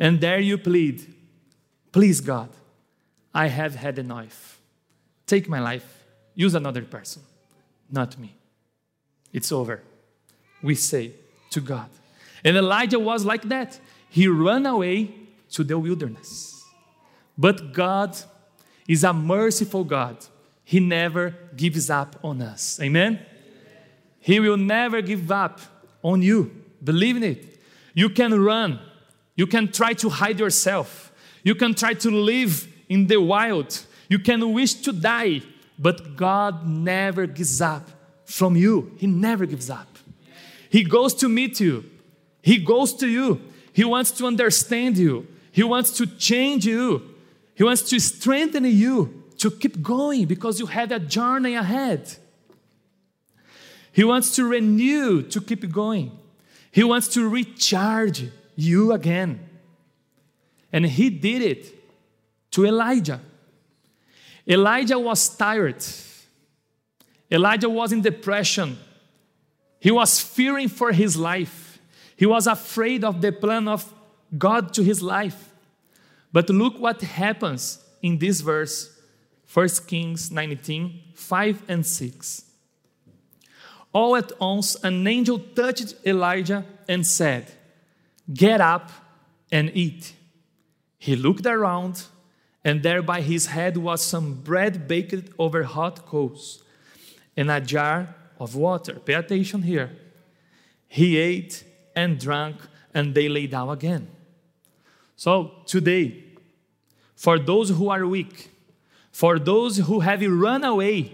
And 0.00 0.22
there 0.22 0.40
you 0.40 0.56
plead, 0.56 1.06
Please, 1.92 2.22
God, 2.22 2.48
I 3.34 3.48
have 3.48 3.74
had 3.74 3.98
enough. 3.98 4.58
Take 5.26 5.50
my 5.50 5.60
life. 5.60 6.04
Use 6.34 6.54
another 6.54 6.82
person, 6.82 7.22
not 7.90 8.18
me. 8.18 8.36
It's 9.32 9.52
over. 9.52 9.82
We 10.62 10.74
say 10.74 11.12
to 11.50 11.60
God. 11.60 11.88
And 12.44 12.56
Elijah 12.56 12.98
was 12.98 13.24
like 13.24 13.42
that. 13.48 13.78
He 14.08 14.28
ran 14.28 14.66
away 14.66 15.14
to 15.50 15.64
the 15.64 15.78
wilderness. 15.78 16.64
But 17.36 17.72
God 17.72 18.16
is 18.88 19.04
a 19.04 19.12
merciful 19.12 19.84
God. 19.84 20.16
He 20.64 20.80
never 20.80 21.34
gives 21.56 21.90
up 21.90 22.16
on 22.24 22.42
us. 22.42 22.80
Amen? 22.80 23.20
He 24.20 24.40
will 24.40 24.56
never 24.56 25.00
give 25.02 25.30
up 25.30 25.60
on 26.02 26.22
you 26.22 26.64
Believe 26.82 27.16
in 27.16 27.24
it. 27.24 27.58
You 27.94 28.08
can 28.10 28.38
run. 28.40 28.78
You 29.34 29.46
can 29.46 29.72
try 29.72 29.92
to 29.94 30.08
hide 30.08 30.38
yourself. 30.38 31.12
You 31.42 31.54
can 31.54 31.74
try 31.74 31.94
to 31.94 32.10
live 32.10 32.68
in 32.88 33.06
the 33.06 33.20
wild. 33.20 33.78
You 34.08 34.18
can 34.18 34.52
wish 34.52 34.74
to 34.74 34.92
die, 34.92 35.42
but 35.78 36.16
God 36.16 36.66
never 36.66 37.26
gives 37.26 37.60
up 37.60 37.88
from 38.24 38.56
you. 38.56 38.92
He 38.98 39.06
never 39.06 39.46
gives 39.46 39.70
up. 39.70 39.98
He 40.70 40.82
goes 40.84 41.14
to 41.14 41.28
meet 41.28 41.60
you. 41.60 41.84
He 42.42 42.58
goes 42.58 42.94
to 42.94 43.08
you. 43.08 43.40
He 43.72 43.84
wants 43.84 44.10
to 44.12 44.26
understand 44.26 44.96
you. 44.98 45.26
He 45.52 45.62
wants 45.62 45.96
to 45.98 46.06
change 46.06 46.66
you. 46.66 47.14
He 47.54 47.64
wants 47.64 47.82
to 47.90 47.98
strengthen 47.98 48.64
you 48.64 49.24
to 49.38 49.50
keep 49.50 49.82
going 49.82 50.26
because 50.26 50.60
you 50.60 50.66
have 50.66 50.92
a 50.92 50.98
journey 50.98 51.54
ahead. 51.54 52.16
He 53.92 54.04
wants 54.04 54.34
to 54.36 54.46
renew 54.46 55.22
to 55.22 55.40
keep 55.40 55.70
going. 55.72 56.12
He 56.70 56.84
wants 56.84 57.08
to 57.14 57.26
recharge 57.28 58.24
you 58.54 58.92
again. 58.92 59.40
And 60.72 60.84
he 60.84 61.08
did 61.08 61.40
it 61.40 61.72
to 62.50 62.66
Elijah. 62.66 63.20
Elijah 64.48 64.98
was 64.98 65.28
tired. 65.28 65.84
Elijah 67.30 67.68
was 67.68 67.92
in 67.92 68.02
depression. 68.02 68.78
He 69.80 69.90
was 69.90 70.20
fearing 70.20 70.68
for 70.68 70.92
his 70.92 71.16
life. 71.16 71.78
He 72.16 72.26
was 72.26 72.46
afraid 72.46 73.04
of 73.04 73.20
the 73.20 73.32
plan 73.32 73.68
of 73.68 73.92
God 74.36 74.72
to 74.74 74.82
his 74.82 75.02
life. 75.02 75.52
But 76.32 76.48
look 76.50 76.78
what 76.78 77.00
happens 77.02 77.84
in 78.02 78.18
this 78.18 78.40
verse 78.40 78.96
1 79.52 79.68
Kings 79.86 80.30
19 80.30 81.02
5 81.14 81.62
and 81.68 81.86
6. 81.86 82.44
All 83.92 84.16
at 84.16 84.38
once, 84.38 84.76
an 84.84 85.06
angel 85.06 85.38
touched 85.38 85.94
Elijah 86.04 86.64
and 86.86 87.06
said, 87.06 87.50
Get 88.32 88.60
up 88.60 88.90
and 89.50 89.70
eat. 89.74 90.12
He 90.98 91.16
looked 91.16 91.46
around, 91.46 92.04
and 92.66 92.82
there 92.82 93.00
by 93.00 93.20
his 93.20 93.46
head 93.46 93.76
was 93.76 94.02
some 94.02 94.34
bread 94.34 94.88
baked 94.88 95.30
over 95.38 95.62
hot 95.62 96.04
coals 96.04 96.64
and 97.36 97.48
a 97.48 97.60
jar 97.60 98.12
of 98.40 98.56
water. 98.56 98.94
Pay 98.94 99.14
attention 99.14 99.62
here. 99.62 99.92
He 100.88 101.16
ate 101.16 101.62
and 101.94 102.18
drank, 102.18 102.56
and 102.92 103.14
they 103.14 103.28
lay 103.28 103.46
down 103.46 103.68
again. 103.68 104.08
So, 105.14 105.52
today, 105.64 106.24
for 107.14 107.38
those 107.38 107.68
who 107.68 107.88
are 107.88 108.04
weak, 108.04 108.50
for 109.12 109.38
those 109.38 109.76
who 109.76 110.00
have 110.00 110.20
run 110.22 110.64
away 110.64 111.12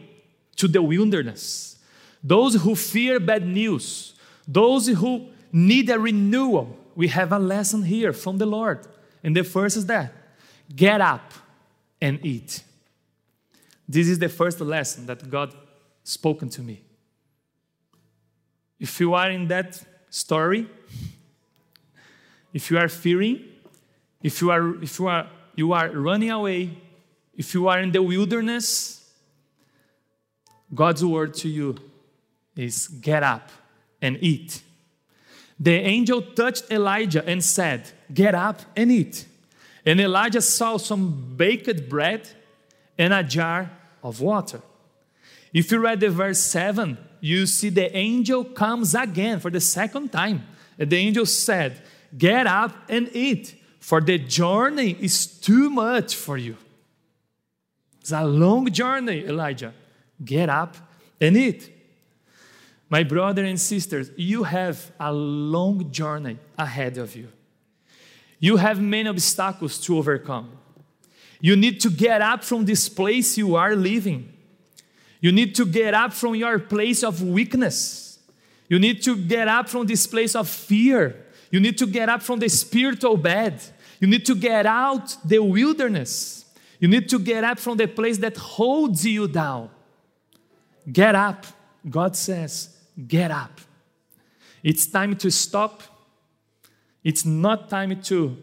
to 0.57 0.67
the 0.67 0.81
wilderness, 0.81 1.77
those 2.25 2.55
who 2.63 2.75
fear 2.75 3.21
bad 3.21 3.47
news, 3.47 4.15
those 4.49 4.87
who 4.87 5.29
need 5.53 5.91
a 5.91 5.99
renewal, 5.99 6.79
we 6.95 7.09
have 7.09 7.31
a 7.31 7.39
lesson 7.39 7.83
here 7.83 8.15
from 8.15 8.39
the 8.39 8.47
Lord. 8.47 8.87
And 9.23 9.37
the 9.37 9.45
first 9.45 9.77
is 9.77 9.85
that 9.85 10.15
get 10.75 11.03
up 11.03 11.33
and 12.03 12.19
eat. 12.27 12.65
This 13.89 14.09
is 14.09 14.19
the 14.19 14.29
first 14.29 14.61
lesson 14.61 15.07
that 15.07 15.31
God 15.31 15.55
spoken 16.03 16.51
to 16.51 16.61
me. 16.61 16.83
If 18.79 18.99
you 19.01 19.15
are 19.15 19.31
in 19.31 19.47
that 19.49 19.81
story, 20.11 20.69
if 22.53 22.71
you 22.71 22.79
are 22.79 22.89
fearing, 22.89 23.45
if 24.23 24.43
you 24.43 24.51
are 24.51 24.83
if 24.83 24.99
you 24.99 25.07
are 25.07 25.31
you 25.55 25.73
are 25.73 25.89
running 25.91 26.31
away, 26.31 26.77
if 27.35 27.55
you 27.55 27.69
are 27.69 27.81
in 27.81 27.93
the 27.93 28.03
wilderness, 28.03 29.09
God's 30.75 31.05
word 31.05 31.35
to 31.35 31.49
you 31.49 31.77
is 32.57 32.89
get 32.89 33.23
up 33.23 33.51
and 34.01 34.19
eat. 34.21 34.63
The 35.61 35.75
angel 35.75 36.23
touched 36.23 36.71
Elijah 36.73 37.25
and 37.25 37.43
said, 37.45 37.91
Get 38.13 38.35
up 38.35 38.63
and 38.75 38.91
eat. 38.91 39.27
And 39.85 40.01
Elijah 40.01 40.41
saw 40.41 40.77
some 40.77 41.35
baked 41.37 41.89
bread 41.89 42.29
and 42.97 43.13
a 43.13 43.23
jar 43.23 43.71
of 44.03 44.21
water. 44.21 44.61
If 45.53 45.71
you 45.71 45.79
read 45.79 46.01
the 46.01 46.11
verse 46.11 46.41
7, 46.41 46.97
you 47.21 47.47
see 47.47 47.69
the 47.69 47.95
angel 47.97 48.45
comes 48.45 48.95
again 48.95 49.41
for 49.41 49.51
the 49.51 49.61
second 49.61 50.11
time. 50.11 50.47
And 50.79 50.91
the 50.91 50.97
angel 50.97 51.27
said, 51.27 51.81
Get 52.17 52.47
up 52.47 52.75
and 52.89 53.11
eat, 53.15 53.55
for 53.81 54.01
the 54.01 54.19
journey 54.19 54.97
is 55.01 55.27
too 55.27 55.71
much 55.71 56.15
for 56.15 56.37
you. 56.37 56.57
It's 58.01 58.13
a 58.13 58.25
long 58.25 58.71
journey, 58.71 59.25
Elijah. 59.25 59.73
Get 60.25 60.49
up 60.49 60.77
and 61.21 61.37
eat. 61.37 61.71
My 62.89 63.05
brother 63.05 63.45
and 63.45 63.61
sisters, 63.61 64.11
you 64.17 64.43
have 64.43 64.93
a 65.01 65.13
long 65.13 65.91
journey 65.91 66.39
ahead 66.59 66.99
of 66.99 67.17
you. 67.17 67.29
You 68.43 68.59
have 68.59 68.79
many 68.79 69.09
obstacles 69.09 69.79
to 69.87 69.97
overcome. 69.97 70.51
You 71.41 71.57
need 71.57 71.81
to 71.81 71.91
get 71.91 72.21
up 72.21 72.45
from 72.45 72.67
this 72.67 72.91
place 72.91 73.39
you 73.39 73.57
are 73.57 73.75
living 73.75 74.33
you 75.23 75.31
need 75.31 75.55
to 75.55 75.65
get 75.65 75.95
up 75.95 76.13
from 76.13 76.35
your 76.35 76.59
place 76.59 77.05
of 77.05 77.23
weakness. 77.23 78.19
You 78.69 78.81
need 78.81 79.03
to 79.05 79.17
get 79.17 79.47
up 79.47 79.69
from 79.69 79.87
this 79.87 80.05
place 80.05 80.35
of 80.35 80.49
fear. 80.49 81.15
You 81.51 81.61
need 81.61 81.79
to 81.79 81.87
get 81.87 82.09
up 82.09 82.23
from 82.23 82.41
the 82.41 82.49
spiritual 82.49 83.17
bed. 83.17 83.63
You 84.01 84.09
need 84.09 84.27
to 84.27 84.35
get 84.35 84.67
out 84.67 85.17
the 85.25 85.39
wilderness. 85.39 86.45
You 86.81 86.89
need 86.89 87.09
to 87.11 87.21
get 87.21 87.45
up 87.45 87.61
from 87.61 87.77
the 87.77 87.87
place 87.87 88.19
that 88.19 88.37
holds 88.37 89.07
you 89.07 89.29
down. 89.29 89.71
Get 90.93 91.15
up. 91.15 91.47
God 91.89 92.17
says, 92.17 92.77
get 93.07 93.31
up. 93.31 93.61
It's 94.65 94.87
time 94.87 95.15
to 95.19 95.31
stop. 95.31 95.83
It's 97.05 97.25
not 97.25 97.69
time 97.69 98.01
to 98.03 98.37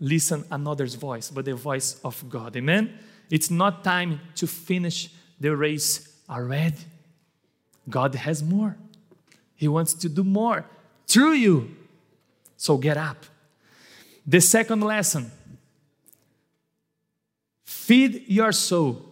listen 0.00 0.44
another's 0.50 0.94
voice, 0.94 1.30
but 1.30 1.44
the 1.44 1.54
voice 1.54 2.00
of 2.04 2.28
God. 2.28 2.56
Amen. 2.56 2.98
It's 3.30 3.50
not 3.50 3.82
time 3.82 4.20
to 4.36 4.46
finish 4.46 5.10
the 5.40 5.56
race 5.56 6.08
are 6.28 6.44
ready. 6.44 6.76
God 7.88 8.14
has 8.14 8.42
more. 8.42 8.76
He 9.56 9.68
wants 9.68 9.94
to 9.94 10.08
do 10.08 10.24
more 10.24 10.64
through 11.06 11.34
you. 11.34 11.76
So 12.56 12.76
get 12.76 12.96
up. 12.96 13.24
The 14.26 14.40
second 14.40 14.80
lesson 14.80 15.30
feed 17.64 18.24
your 18.26 18.52
soul. 18.52 19.04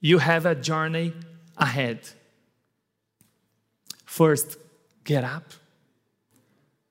You 0.00 0.18
have 0.18 0.46
a 0.46 0.54
journey 0.54 1.12
ahead. 1.56 2.08
First, 4.04 4.56
get 5.04 5.24
up. 5.24 5.52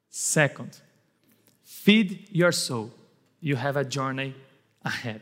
Second, 0.09 0.79
feed 1.87 2.27
your 2.33 2.51
soul. 2.51 2.91
You 3.39 3.55
have 3.55 3.77
a 3.77 3.85
journey 3.85 4.35
ahead. 4.83 5.21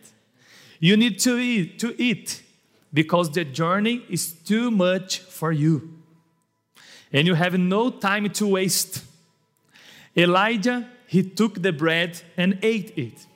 You 0.79 0.97
need 0.97 1.19
to 1.19 1.37
eat, 1.37 1.77
to 1.77 1.93
eat 2.01 2.41
because 2.91 3.29
the 3.29 3.45
journey 3.45 4.03
is 4.09 4.33
too 4.33 4.71
much 4.71 5.19
for 5.19 5.51
you. 5.51 5.93
And 7.13 7.27
you 7.27 7.35
have 7.35 7.55
no 7.59 7.91
time 7.91 8.27
to 8.31 8.47
waste. 8.47 9.03
Elijah, 10.17 10.89
he 11.05 11.21
took 11.21 11.61
the 11.61 11.71
bread 11.71 12.23
and 12.35 12.57
ate 12.63 12.97
it. 12.97 13.27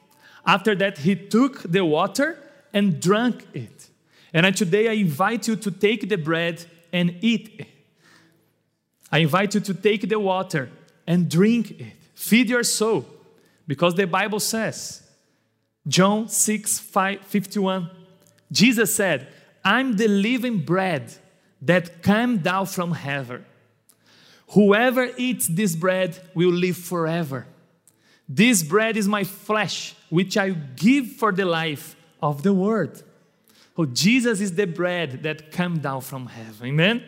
After 0.44 0.74
that, 0.74 0.98
he 0.98 1.16
took 1.16 1.62
the 1.62 1.86
water 1.86 2.36
and 2.74 3.00
drank 3.00 3.46
it. 3.54 3.90
And 4.34 4.58
today 4.58 4.90
I 4.90 4.94
invite 4.94 5.48
you 5.48 5.56
to 5.56 5.70
take 5.70 6.10
the 6.10 6.18
bread 6.18 6.66
and 6.92 7.16
eat 7.22 7.54
it. 7.60 7.68
I 9.12 9.20
invite 9.20 9.54
you 9.54 9.62
to 9.62 9.74
take 9.76 10.10
the 10.10 10.20
water 10.20 10.72
and 11.06 11.30
drink 11.30 11.80
it. 11.80 11.94
Feed 12.16 12.50
your 12.50 12.64
soul. 12.64 13.06
Because 13.70 13.94
the 13.94 14.08
Bible 14.08 14.40
says, 14.40 15.04
John 15.88 16.28
6 16.28 16.80
5, 16.80 17.22
51, 17.22 17.92
Jesus 18.52 18.96
said, 18.96 19.28
I'm 19.64 19.96
the 19.96 20.08
living 20.08 20.66
bread 20.66 21.14
that 21.62 22.02
came 22.02 22.40
down 22.40 22.66
from 22.66 22.94
heaven. 22.94 23.46
Whoever 24.54 25.12
eats 25.18 25.46
this 25.46 25.76
bread 25.76 26.20
will 26.34 26.52
live 26.52 26.78
forever. 26.78 27.46
This 28.28 28.64
bread 28.64 28.98
is 28.98 29.08
my 29.08 29.24
flesh, 29.24 29.94
which 30.10 30.36
I 30.36 30.50
give 30.50 31.12
for 31.12 31.32
the 31.32 31.46
life 31.46 31.96
of 32.24 32.42
the 32.42 32.56
world. 32.56 33.04
Oh, 33.78 33.86
Jesus 33.86 34.42
is 34.42 34.56
the 34.56 34.66
bread 34.66 35.22
that 35.22 35.52
came 35.52 35.78
down 35.78 36.02
from 36.02 36.26
heaven. 36.26 36.70
Amen? 36.70 37.04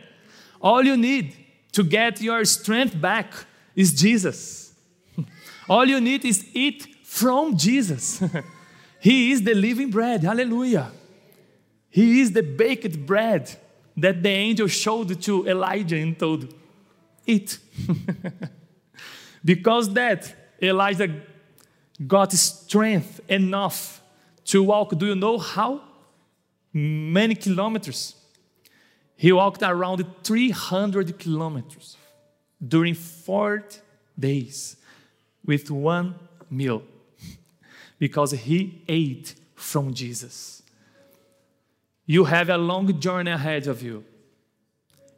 All 0.62 0.84
you 0.84 0.96
need 0.96 1.36
to 1.72 1.82
get 1.82 2.22
your 2.22 2.46
strength 2.46 3.02
back 3.02 3.34
is 3.76 4.00
Jesus. 4.00 4.71
All 5.72 5.86
you 5.86 6.02
need 6.02 6.26
is 6.26 6.46
eat 6.54 6.86
from 7.02 7.56
Jesus. 7.56 8.22
he 9.00 9.32
is 9.32 9.42
the 9.42 9.56
living 9.56 9.90
bread. 9.90 10.22
Hallelujah. 10.22 10.92
He 11.90 12.20
is 12.20 12.34
the 12.34 12.44
baked 12.44 13.06
bread 13.06 13.50
that 13.96 14.22
the 14.22 14.28
angel 14.28 14.68
showed 14.68 15.22
to 15.22 15.48
Elijah 15.48 15.96
and 15.96 16.20
told, 16.20 16.54
Eat. 17.26 17.58
because 19.46 19.94
that, 19.94 20.36
Elijah 20.62 21.22
got 22.06 22.34
strength 22.34 23.22
enough 23.30 24.02
to 24.44 24.62
walk. 24.64 24.98
Do 24.98 25.06
you 25.06 25.16
know 25.16 25.38
how 25.38 25.84
many 26.74 27.36
kilometers? 27.36 28.16
He 29.16 29.32
walked 29.32 29.64
around 29.64 30.04
300 30.22 31.18
kilometers 31.18 31.96
during 32.62 32.94
40 32.94 33.80
days 34.20 34.76
with 35.46 35.72
one 35.72 36.16
meal 36.50 36.84
because 38.00 38.32
he 38.32 38.84
ate 38.88 39.36
from 39.56 39.94
Jesus. 39.94 40.64
You 42.06 42.26
have 42.26 42.50
a 42.50 42.58
long 42.58 43.00
journey 43.00 43.32
ahead 43.32 43.68
of 43.68 43.82
you. 43.82 44.04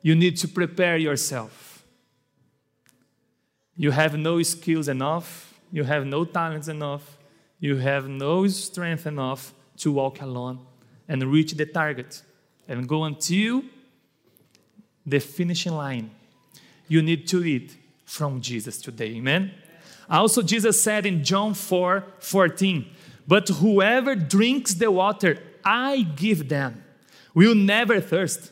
You 0.01 0.15
need 0.15 0.37
to 0.37 0.47
prepare 0.47 0.97
yourself. 0.97 1.85
You 3.75 3.91
have 3.91 4.17
no 4.17 4.41
skills 4.43 4.87
enough, 4.87 5.53
you 5.71 5.83
have 5.85 6.05
no 6.05 6.25
talents 6.25 6.67
enough, 6.67 7.17
you 7.59 7.77
have 7.77 8.07
no 8.07 8.47
strength 8.47 9.07
enough 9.07 9.53
to 9.77 9.91
walk 9.91 10.21
alone 10.21 10.59
and 11.07 11.23
reach 11.23 11.53
the 11.53 11.65
target 11.65 12.21
and 12.67 12.87
go 12.87 13.05
until 13.05 13.63
the 15.05 15.19
finishing 15.19 15.73
line. 15.73 16.11
You 16.87 17.01
need 17.01 17.27
to 17.29 17.43
eat 17.43 17.75
from 18.05 18.41
Jesus 18.41 18.77
today. 18.79 19.15
Amen. 19.15 19.51
Also, 20.09 20.41
Jesus 20.41 20.81
said 20.81 21.05
in 21.05 21.23
John 21.23 21.53
4 21.53 22.03
14, 22.19 22.85
But 23.27 23.47
whoever 23.49 24.15
drinks 24.15 24.73
the 24.73 24.91
water 24.91 25.37
I 25.63 26.01
give 26.15 26.49
them 26.49 26.83
will 27.33 27.55
never 27.55 27.99
thirst. 27.99 28.51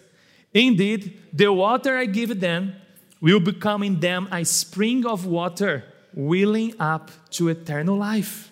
Indeed, 0.53 1.17
the 1.31 1.51
water 1.51 1.97
I 1.97 2.05
give 2.05 2.39
them 2.39 2.75
will 3.19 3.39
become 3.39 3.83
in 3.83 3.99
them 3.99 4.27
a 4.31 4.43
spring 4.43 5.05
of 5.05 5.25
water, 5.25 5.83
welling 6.13 6.73
up 6.79 7.11
to 7.31 7.49
eternal 7.49 7.95
life. 7.97 8.51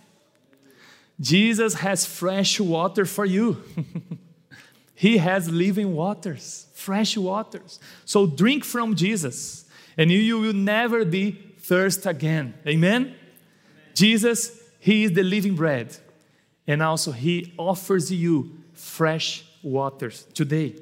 Jesus 1.20 1.74
has 1.76 2.06
fresh 2.06 2.60
water 2.60 3.06
for 3.06 3.26
you. 3.26 3.62
he 4.96 5.18
has 5.18 5.50
living 5.50 5.94
waters, 5.94 6.68
fresh 6.74 7.18
waters. 7.18 7.80
So 8.06 8.26
drink 8.26 8.64
from 8.64 8.96
Jesus, 8.96 9.66
and 9.98 10.10
you 10.12 10.40
will 10.40 10.54
never 10.54 11.04
be 11.04 11.49
thirst 11.70 12.08
again. 12.08 12.56
Amen? 12.68 13.02
Amen? 13.02 13.16
Jesus, 13.94 14.60
He 14.80 15.04
is 15.04 15.12
the 15.14 15.24
living 15.24 15.56
bread, 15.56 15.96
and 16.66 16.82
also 16.82 17.12
He 17.12 17.54
offers 17.58 18.12
you 18.12 18.58
fresh 18.74 19.46
waters 19.62 20.26
today. 20.34 20.76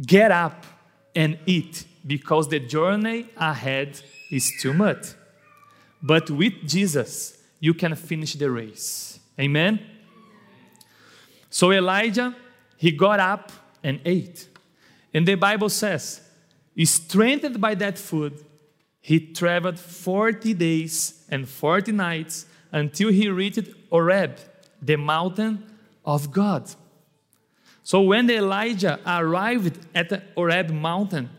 Get 0.00 0.30
up 0.30 0.66
and 1.16 1.38
eat 1.46 1.86
because 2.06 2.48
the 2.48 2.60
journey 2.60 3.30
ahead 3.36 4.00
is 4.30 4.52
too 4.60 4.74
much. 4.74 5.06
But 6.02 6.30
with 6.30 6.54
Jesus, 6.66 7.38
you 7.58 7.72
can 7.72 7.94
finish 7.96 8.34
the 8.34 8.50
race. 8.50 9.18
Amen? 9.40 9.80
So 11.50 11.72
Elijah, 11.72 12.36
he 12.76 12.90
got 12.92 13.20
up 13.20 13.50
and 13.82 14.00
ate. 14.04 14.48
And 15.14 15.26
the 15.26 15.34
Bible 15.34 15.70
says, 15.70 16.20
strengthened 16.84 17.60
by 17.60 17.74
that 17.76 17.98
food, 17.98 18.44
he 19.08 19.20
traveled 19.20 19.78
40 19.78 20.52
days 20.52 21.24
and 21.30 21.48
40 21.48 21.92
nights 21.92 22.44
until 22.70 23.08
he 23.08 23.30
reached 23.30 23.66
Horeb, 23.90 24.36
the 24.82 24.96
mountain 24.96 25.64
of 26.04 26.30
God. 26.30 26.70
So 27.82 28.02
when 28.02 28.28
Elijah 28.28 29.00
arrived 29.06 29.78
at 29.94 30.10
the 30.10 30.22
Horeb 30.34 30.68
mountain, 30.68 31.30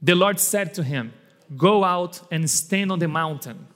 the 0.00 0.14
Lord 0.14 0.38
said 0.38 0.72
to 0.74 0.84
him, 0.84 1.12
Go 1.56 1.82
out 1.82 2.20
and 2.30 2.48
stand 2.48 2.92
on 2.92 3.00
the 3.00 3.08
mountain 3.08 3.66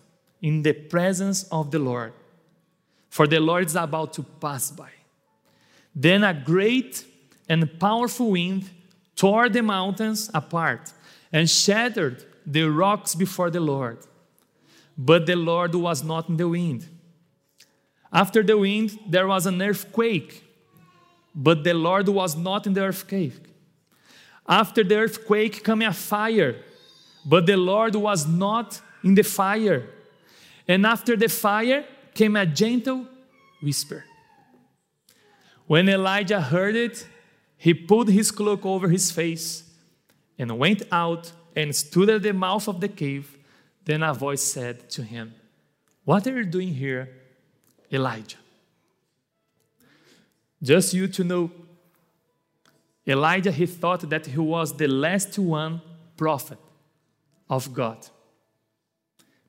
in 0.40 0.62
the 0.62 0.74
presence 0.74 1.42
of 1.50 1.72
the 1.72 1.80
Lord, 1.80 2.12
for 3.08 3.26
the 3.26 3.40
Lord 3.40 3.66
is 3.66 3.74
about 3.74 4.12
to 4.12 4.22
pass 4.22 4.70
by. 4.70 4.92
Then 5.96 6.22
a 6.22 6.32
great 6.32 7.04
and 7.48 7.80
powerful 7.80 8.30
wind 8.30 8.70
tore 9.16 9.48
the 9.48 9.64
mountains 9.64 10.30
apart 10.32 10.92
and 11.32 11.50
shattered 11.50 12.24
the 12.46 12.64
rocks 12.64 13.14
before 13.14 13.50
the 13.50 13.60
Lord. 13.60 13.98
But 14.96 15.26
the 15.26 15.36
Lord 15.36 15.74
was 15.74 16.02
not 16.02 16.28
in 16.28 16.36
the 16.36 16.48
wind. 16.48 16.88
After 18.12 18.42
the 18.42 18.58
wind, 18.58 18.98
there 19.08 19.26
was 19.26 19.46
an 19.46 19.60
earthquake 19.62 20.44
but 21.34 21.64
the 21.64 21.74
Lord 21.74 22.08
was 22.08 22.36
not 22.36 22.66
in 22.66 22.74
the 22.74 22.82
earthquake. 22.82 23.32
After 24.46 24.84
the 24.84 24.96
earthquake 24.96 25.64
came 25.64 25.82
a 25.82 25.92
fire, 25.92 26.56
but 27.24 27.46
the 27.46 27.56
Lord 27.56 27.94
was 27.94 28.26
not 28.26 28.80
in 29.02 29.14
the 29.14 29.22
fire. 29.22 29.88
And 30.68 30.84
after 30.84 31.16
the 31.16 31.28
fire 31.28 31.84
came 32.14 32.36
a 32.36 32.44
gentle 32.44 33.06
whisper. 33.62 34.04
When 35.66 35.88
Elijah 35.88 36.40
heard 36.40 36.76
it, 36.76 37.06
he 37.56 37.72
put 37.72 38.08
his 38.08 38.30
cloak 38.30 38.66
over 38.66 38.88
his 38.88 39.10
face 39.10 39.70
and 40.38 40.58
went 40.58 40.82
out 40.90 41.32
and 41.54 41.74
stood 41.74 42.10
at 42.10 42.22
the 42.22 42.32
mouth 42.32 42.68
of 42.68 42.80
the 42.80 42.88
cave. 42.88 43.38
Then 43.84 44.02
a 44.02 44.14
voice 44.14 44.42
said 44.42 44.88
to 44.90 45.02
him, 45.02 45.34
What 46.04 46.26
are 46.26 46.36
you 46.36 46.44
doing 46.44 46.74
here, 46.74 47.08
Elijah? 47.90 48.36
Just 50.62 50.94
you 50.94 51.08
to 51.08 51.24
know, 51.24 51.50
Elijah, 53.06 53.50
he 53.50 53.66
thought 53.66 54.08
that 54.08 54.26
he 54.26 54.38
was 54.38 54.76
the 54.76 54.86
last 54.86 55.36
one 55.38 55.82
prophet 56.16 56.58
of 57.50 57.74
God. 57.74 57.98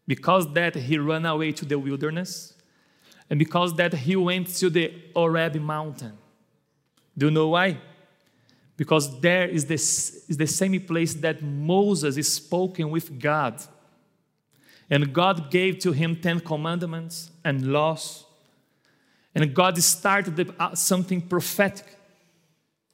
Because 0.07 0.51
that 0.53 0.75
he 0.75 0.97
ran 0.97 1.25
away 1.25 1.51
to 1.53 1.65
the 1.65 1.77
wilderness, 1.77 2.55
and 3.29 3.39
because 3.39 3.73
that 3.75 3.93
he 3.93 4.15
went 4.15 4.47
to 4.55 4.69
the 4.69 4.93
Horeb 5.15 5.55
mountain. 5.55 6.17
Do 7.17 7.27
you 7.27 7.31
know 7.31 7.49
why? 7.49 7.77
Because 8.75 9.19
there 9.19 9.47
is, 9.47 9.65
this, 9.65 10.25
is 10.27 10.37
the 10.37 10.47
same 10.47 10.79
place 10.81 11.13
that 11.15 11.41
Moses 11.43 12.17
is 12.17 12.33
spoken 12.33 12.89
with 12.89 13.19
God. 13.19 13.61
And 14.89 15.13
God 15.13 15.51
gave 15.51 15.79
to 15.79 15.91
him 15.91 16.15
Ten 16.15 16.39
Commandments 16.39 17.31
and 17.43 17.71
laws 17.71 18.25
and 19.35 19.53
God 19.53 19.81
started 19.81 20.53
uh, 20.59 20.75
something 20.75 21.21
prophetic 21.21 21.97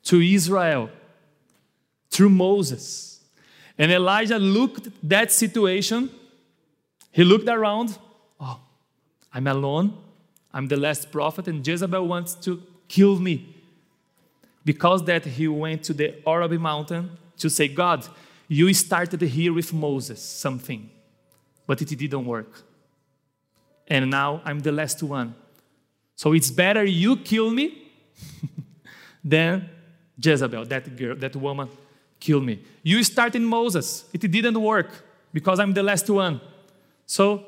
to 0.04 0.22
Israel 0.22 0.90
through 2.10 2.30
Moses. 2.30 3.20
And 3.78 3.92
Elijah 3.92 4.40
looked 4.40 4.88
at 4.88 4.94
that 5.04 5.32
situation. 5.32 6.10
He 7.12 7.24
looked 7.24 7.48
around. 7.48 7.98
Oh, 8.40 8.60
I'm 9.34 9.48
alone. 9.48 9.98
I'm 10.54 10.68
the 10.68 10.78
last 10.78 11.12
prophet, 11.12 11.48
and 11.48 11.66
Jezebel 11.66 12.08
wants 12.08 12.34
to 12.36 12.64
kill 12.88 13.20
me. 13.20 13.56
Because 14.70 15.04
that 15.06 15.26
he 15.26 15.48
went 15.48 15.82
to 15.82 15.94
the 15.96 16.14
Horeb 16.24 16.52
mountain 16.60 17.10
to 17.38 17.50
say, 17.50 17.68
God, 17.68 18.08
you 18.48 18.72
started 18.76 19.20
here 19.20 19.52
with 19.52 19.74
Moses 19.74 20.22
something, 20.22 20.88
but 21.66 21.82
it 21.82 21.90
didn't 21.98 22.24
work. 22.24 22.52
And 23.88 24.12
now 24.12 24.44
I'm 24.46 24.60
the 24.60 24.72
last 24.72 25.02
one. 25.02 25.34
So 26.16 26.34
it's 26.34 26.52
better 26.52 26.84
you 26.86 27.18
kill 27.18 27.50
me 27.50 27.82
than 29.24 29.68
Jezebel, 30.24 30.66
that 30.66 30.96
girl, 30.96 31.16
that 31.16 31.36
woman, 31.36 31.68
kill 32.20 32.40
me. 32.40 32.64
You 32.84 33.04
started 33.04 33.42
Moses. 33.42 34.06
It 34.14 34.22
didn't 34.30 34.62
work 34.62 34.92
because 35.34 35.60
I'm 35.60 35.74
the 35.74 35.82
last 35.82 36.08
one. 36.12 36.40
So 37.08 37.44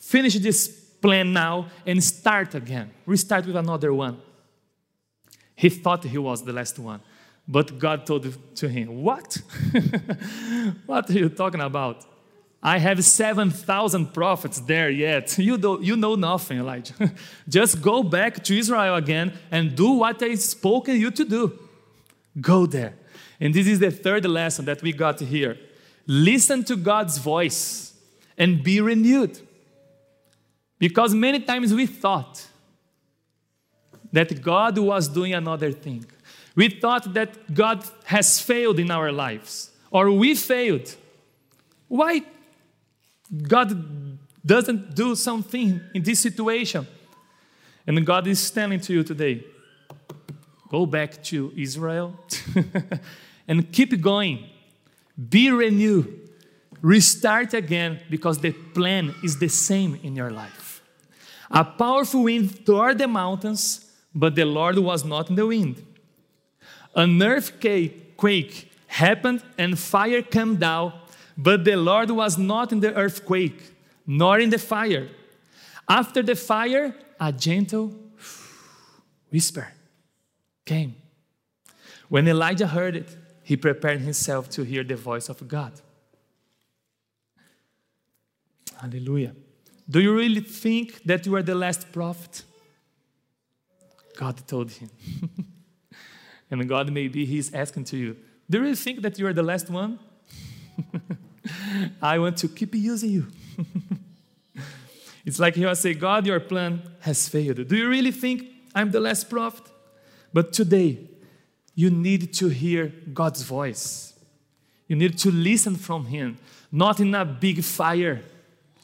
finish 0.00 0.34
this 0.34 0.66
plan 1.00 1.32
now 1.32 1.68
and 1.86 2.02
start 2.02 2.56
again. 2.56 2.90
Restart 3.06 3.46
with 3.46 3.54
another 3.54 3.94
one. 3.94 4.20
He 5.56 5.70
thought 5.70 6.04
he 6.04 6.18
was 6.18 6.44
the 6.44 6.52
last 6.52 6.78
one. 6.78 7.00
But 7.48 7.78
God 7.78 8.06
told 8.06 8.36
to 8.56 8.68
him, 8.68 9.02
What? 9.02 9.38
what 10.86 11.08
are 11.10 11.12
you 11.12 11.28
talking 11.30 11.60
about? 11.60 12.04
I 12.62 12.78
have 12.78 13.04
7,000 13.04 14.12
prophets 14.12 14.58
there 14.60 14.90
yet. 14.90 15.38
You, 15.38 15.56
don't. 15.56 15.82
you 15.84 15.96
know 15.96 16.16
nothing, 16.16 16.58
Elijah. 16.58 16.94
Just 17.48 17.80
go 17.80 18.02
back 18.02 18.42
to 18.44 18.58
Israel 18.58 18.96
again 18.96 19.32
and 19.50 19.76
do 19.76 19.92
what 19.92 20.20
I've 20.22 20.40
spoken 20.40 20.96
you 21.00 21.10
to 21.12 21.24
do. 21.24 21.58
Go 22.40 22.66
there. 22.66 22.94
And 23.38 23.54
this 23.54 23.66
is 23.66 23.78
the 23.78 23.90
third 23.90 24.24
lesson 24.24 24.64
that 24.64 24.82
we 24.82 24.92
got 24.92 25.20
here. 25.20 25.56
Listen 26.06 26.64
to 26.64 26.76
God's 26.76 27.18
voice 27.18 27.94
and 28.36 28.62
be 28.62 28.80
renewed. 28.80 29.38
Because 30.78 31.14
many 31.14 31.40
times 31.40 31.72
we 31.72 31.86
thought 31.86 32.46
that 34.16 34.42
God 34.42 34.78
was 34.78 35.08
doing 35.08 35.34
another 35.34 35.72
thing. 35.72 36.06
We 36.54 36.70
thought 36.70 37.12
that 37.12 37.52
God 37.52 37.84
has 38.04 38.40
failed 38.40 38.78
in 38.78 38.90
our 38.90 39.12
lives, 39.12 39.70
or 39.90 40.10
we 40.10 40.34
failed. 40.34 40.88
Why 41.86 42.22
God 43.42 44.18
doesn't 44.44 44.94
do 44.94 45.14
something 45.16 45.80
in 45.92 46.02
this 46.02 46.20
situation. 46.20 46.86
And 47.86 48.06
God 48.06 48.26
is 48.26 48.50
telling 48.50 48.80
to 48.80 48.92
you 48.92 49.02
today 49.02 49.44
go 50.68 50.86
back 50.86 51.22
to 51.24 51.52
Israel 51.56 52.18
and 53.48 53.70
keep 53.70 54.00
going. 54.00 54.48
Be 55.28 55.50
renewed. 55.50 56.30
Restart 56.80 57.54
again 57.54 58.00
because 58.10 58.38
the 58.38 58.52
plan 58.52 59.14
is 59.22 59.38
the 59.38 59.48
same 59.48 59.98
in 60.02 60.16
your 60.16 60.30
life. 60.30 60.82
A 61.50 61.64
powerful 61.64 62.24
wind 62.24 62.66
tore 62.66 62.94
the 62.94 63.06
mountains, 63.06 63.85
but 64.16 64.34
the 64.34 64.44
Lord 64.44 64.78
was 64.78 65.04
not 65.04 65.30
in 65.30 65.36
the 65.36 65.46
wind. 65.46 65.76
An 66.94 67.22
earthquake 67.22 68.72
happened 68.88 69.42
and 69.56 69.78
fire 69.78 70.22
came 70.22 70.56
down 70.56 70.92
but 71.36 71.64
the 71.64 71.76
Lord 71.76 72.10
was 72.10 72.38
not 72.38 72.72
in 72.72 72.80
the 72.80 72.94
earthquake. 72.94 73.72
nor 74.08 74.38
in 74.38 74.50
the 74.50 74.58
fire. 74.58 75.08
After 75.88 76.22
the 76.22 76.36
fire, 76.36 76.94
a 77.18 77.32
gentle 77.32 77.92
whisper 79.32 79.66
came. 80.64 80.94
When 82.08 82.28
Elijah 82.28 82.68
heard 82.68 82.94
it, 82.94 83.16
he 83.42 83.56
prepared 83.56 84.00
himself 84.00 84.48
to 84.50 84.62
hear 84.62 84.84
the 84.84 84.94
voice 84.94 85.28
of 85.28 85.48
God. 85.48 85.72
Hallelujah. 88.80 89.34
Do 89.90 90.00
you 90.00 90.14
really 90.14 90.40
think 90.40 91.02
that 91.02 91.26
you 91.26 91.34
are 91.34 91.42
the 91.42 91.56
last 91.56 91.90
prophet? 91.90 92.44
God 94.16 94.46
told 94.46 94.70
him. 94.70 94.90
and 96.50 96.68
God, 96.68 96.90
maybe 96.92 97.24
He's 97.24 97.52
asking 97.54 97.84
to 97.84 97.96
you, 97.96 98.16
Do 98.48 98.64
you 98.64 98.74
think 98.74 99.02
that 99.02 99.18
you 99.18 99.26
are 99.26 99.32
the 99.32 99.42
last 99.42 99.70
one? 99.70 99.98
I 102.02 102.18
want 102.18 102.36
to 102.38 102.48
keep 102.48 102.74
using 102.74 103.10
you. 103.10 103.26
it's 105.24 105.38
like 105.38 105.54
He 105.54 105.64
will 105.64 105.76
say, 105.76 105.94
God, 105.94 106.26
your 106.26 106.40
plan 106.40 106.82
has 107.00 107.28
failed. 107.28 107.68
Do 107.68 107.76
you 107.76 107.88
really 107.88 108.12
think 108.12 108.46
I'm 108.74 108.90
the 108.90 109.00
last 109.00 109.30
prophet? 109.30 109.64
But 110.32 110.52
today, 110.52 110.98
you 111.74 111.90
need 111.90 112.32
to 112.34 112.48
hear 112.48 112.92
God's 113.12 113.42
voice. 113.42 114.14
You 114.88 114.96
need 114.96 115.18
to 115.18 115.30
listen 115.30 115.76
from 115.76 116.06
Him, 116.06 116.38
not 116.72 117.00
in 117.00 117.14
a 117.14 117.24
big 117.24 117.62
fire 117.62 118.22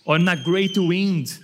or 0.05 0.17
in 0.17 0.29
a 0.29 0.43
great 0.43 0.77
wind 0.77 1.39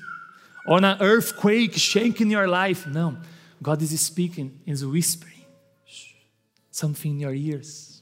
or 0.66 0.78
an 0.78 0.96
earthquake 1.00 1.74
shaking 1.74 2.30
your 2.30 2.46
life. 2.46 2.86
No, 2.86 3.16
God 3.62 3.82
is 3.82 4.00
speaking, 4.00 4.60
is 4.66 4.84
whispering 4.84 5.44
something 6.70 7.12
in 7.12 7.20
your 7.20 7.34
ears. 7.34 8.00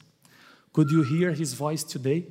Could 0.71 0.91
you 0.91 1.01
hear 1.01 1.31
His 1.31 1.53
voice 1.53 1.83
today? 1.83 2.27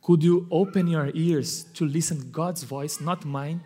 Could 0.00 0.22
you 0.22 0.46
open 0.50 0.86
your 0.86 1.10
ears 1.12 1.64
to 1.74 1.84
listen 1.84 2.30
God's 2.30 2.62
voice, 2.62 3.00
not 3.00 3.24
mine? 3.24 3.60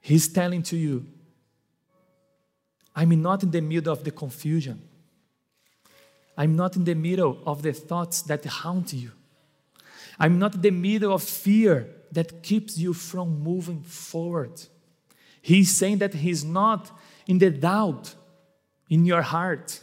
He's 0.00 0.28
telling 0.28 0.62
to 0.64 0.76
you, 0.76 1.06
I'm 2.94 3.22
not 3.22 3.42
in 3.42 3.50
the 3.52 3.60
middle 3.60 3.92
of 3.92 4.02
the 4.02 4.10
confusion. 4.10 4.82
I'm 6.36 6.56
not 6.56 6.74
in 6.74 6.84
the 6.84 6.94
middle 6.94 7.38
of 7.46 7.62
the 7.62 7.72
thoughts 7.72 8.22
that 8.22 8.44
haunt 8.44 8.92
you. 8.92 9.12
I'm 10.18 10.38
not 10.38 10.56
in 10.56 10.62
the 10.62 10.70
middle 10.70 11.14
of 11.14 11.22
fear 11.22 11.88
that 12.12 12.42
keeps 12.42 12.78
you 12.78 12.92
from 12.92 13.42
moving 13.42 13.82
forward. 13.82 14.60
He's 15.40 15.76
saying 15.76 15.98
that 15.98 16.14
He's 16.14 16.44
not 16.44 16.90
in 17.26 17.38
the 17.38 17.50
doubt 17.50 18.14
in 18.88 19.04
your 19.04 19.22
heart. 19.22 19.80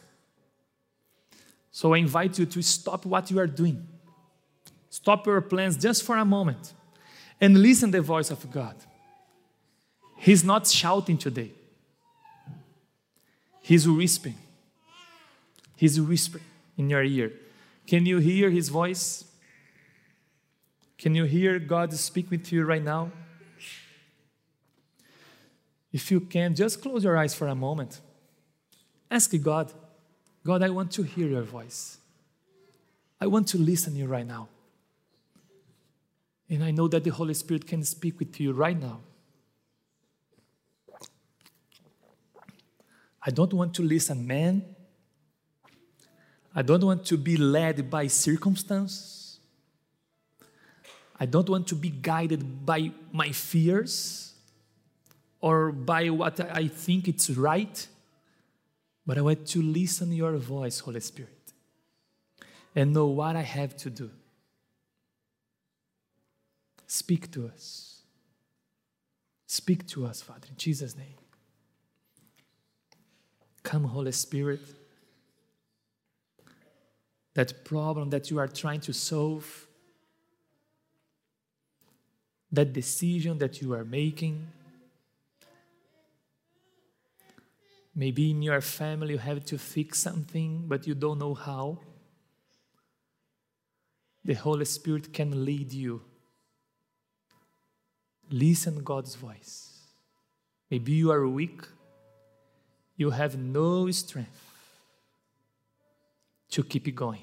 So 1.71 1.93
I 1.93 1.99
invite 1.99 2.37
you 2.39 2.45
to 2.45 2.61
stop 2.61 3.05
what 3.05 3.31
you 3.31 3.39
are 3.39 3.47
doing. 3.47 3.87
Stop 4.89 5.27
your 5.27 5.41
plans 5.41 5.77
just 5.77 6.03
for 6.03 6.17
a 6.17 6.25
moment 6.25 6.73
and 7.39 7.61
listen 7.61 7.91
the 7.91 8.01
voice 8.01 8.31
of 8.31 8.51
God. 8.51 8.75
He's 10.17 10.43
not 10.43 10.67
shouting 10.67 11.17
today. 11.17 11.51
He's 13.61 13.87
whispering. 13.87 14.37
He's 15.75 16.01
whispering 16.01 16.43
in 16.77 16.89
your 16.89 17.03
ear. 17.03 17.31
Can 17.85 18.05
you 18.05 18.17
hear 18.17 18.49
his 18.49 18.69
voice? 18.69 19.23
Can 20.97 21.13
you 21.13 21.25
hear 21.25 21.59
God 21.59 21.93
speak 21.93 22.31
with 22.31 22.51
you 22.51 22.65
right 22.65 22.83
now? 22.83 23.11
If 25.93 26.11
you 26.11 26.19
can, 26.19 26.55
just 26.55 26.81
close 26.81 27.03
your 27.03 27.17
eyes 27.17 27.33
for 27.33 27.47
a 27.47 27.55
moment. 27.55 28.01
Ask 29.09 29.31
God, 29.41 29.71
God, 30.43 30.63
I 30.63 30.69
want 30.69 30.91
to 30.93 31.03
hear 31.03 31.27
your 31.27 31.43
voice. 31.43 31.97
I 33.19 33.27
want 33.27 33.47
to 33.49 33.57
listen 33.57 33.93
to 33.93 33.99
you 33.99 34.07
right 34.07 34.27
now. 34.27 34.49
And 36.49 36.63
I 36.63 36.71
know 36.71 36.87
that 36.87 37.03
the 37.03 37.09
Holy 37.09 37.33
Spirit 37.33 37.67
can 37.67 37.83
speak 37.83 38.19
with 38.19 38.39
you 38.39 38.53
right 38.53 38.79
now. 38.79 39.01
I 43.21 43.29
don't 43.29 43.53
want 43.53 43.73
to 43.75 43.81
listen, 43.81 44.25
man. 44.25 44.63
I 46.55 46.61
don't 46.61 46.83
want 46.83 47.05
to 47.07 47.17
be 47.17 47.35
led 47.35 47.89
by 47.89 48.07
circumstance. 48.07 49.16
I 51.19 51.25
don't 51.25 51.49
want 51.49 51.67
to 51.67 51.75
be 51.75 51.89
guided 51.89 52.65
by 52.65 52.91
my 53.11 53.31
fears 53.31 54.33
or 55.41 55.71
by 55.71 56.09
what 56.09 56.39
I 56.39 56.67
think 56.67 57.07
it's 57.07 57.29
right. 57.29 57.87
But 59.05 59.17
I 59.17 59.21
want 59.21 59.47
to 59.47 59.61
listen 59.61 60.09
to 60.09 60.15
your 60.15 60.35
voice, 60.37 60.79
Holy 60.79 60.99
Spirit, 60.99 61.53
and 62.75 62.93
know 62.93 63.07
what 63.07 63.35
I 63.35 63.41
have 63.41 63.75
to 63.77 63.89
do. 63.89 64.11
Speak 66.85 67.31
to 67.31 67.47
us. 67.47 68.01
Speak 69.45 69.87
to 69.87 70.05
us, 70.05 70.21
Father, 70.21 70.47
in 70.49 70.57
Jesus' 70.57 70.95
name. 70.95 71.15
Come, 73.63 73.85
Holy 73.85 74.11
Spirit. 74.11 74.61
That 77.33 77.63
problem 77.63 78.09
that 78.09 78.29
you 78.29 78.39
are 78.39 78.47
trying 78.47 78.81
to 78.81 78.93
solve, 78.93 79.66
that 82.51 82.73
decision 82.73 83.37
that 83.39 83.61
you 83.61 83.73
are 83.73 83.83
making. 83.83 84.47
Maybe 87.95 88.31
in 88.31 88.41
your 88.41 88.61
family 88.61 89.13
you 89.13 89.19
have 89.19 89.43
to 89.45 89.57
fix 89.57 89.99
something, 89.99 90.65
but 90.67 90.87
you 90.87 90.95
don't 90.95 91.19
know 91.19 91.33
how. 91.33 91.79
The 94.23 94.33
Holy 94.33 94.65
Spirit 94.65 95.13
can 95.13 95.45
lead 95.45 95.73
you. 95.73 96.01
Listen 98.29 98.83
God's 98.83 99.15
voice. 99.15 99.79
Maybe 100.69 100.91
you 100.91 101.11
are 101.11 101.27
weak 101.27 101.61
you 102.97 103.11
have 103.11 103.37
no 103.37 103.89
strength 103.91 104.43
to 106.49 106.63
keep 106.63 106.87
it 106.87 106.93
going. 106.93 107.21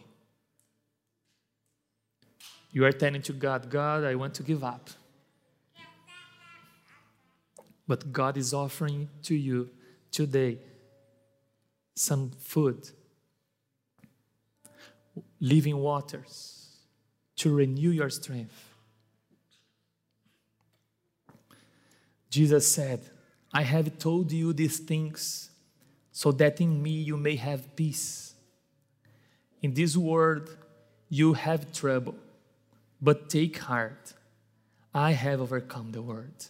You 2.70 2.84
are 2.84 2.92
telling 2.92 3.22
to 3.22 3.32
God, 3.32 3.68
God, 3.68 4.04
I 4.04 4.14
want 4.14 4.34
to 4.34 4.42
give 4.44 4.62
up. 4.62 4.88
But 7.87 8.12
God 8.12 8.37
is 8.37 8.55
offering 8.55 9.09
to 9.25 9.35
you 9.35 9.70
today 10.11 10.59
some 11.94 12.31
food, 12.31 12.88
living 15.40 15.77
waters 15.77 16.77
to 17.37 17.55
renew 17.55 17.90
your 17.90 18.11
strength. 18.11 18.75
Jesus 22.31 22.70
said, 22.70 23.11
I 23.53 23.62
have 23.62 23.99
told 23.99 24.33
you 24.33 24.53
these 24.53 24.79
things 24.79 25.51
so 26.11 26.33
that 26.33 26.61
in 26.61 26.83
me 26.83 26.90
you 26.90 27.16
may 27.16 27.37
have 27.37 27.77
peace. 27.77 28.35
In 29.62 29.75
this 29.75 29.97
world 29.97 30.57
you 31.09 31.35
have 31.35 31.73
trouble, 31.73 32.16
but 33.01 33.29
take 33.31 33.59
heart. 33.59 34.14
I 34.92 35.12
have 35.12 35.40
overcome 35.40 35.92
the 35.92 36.03
world. 36.03 36.49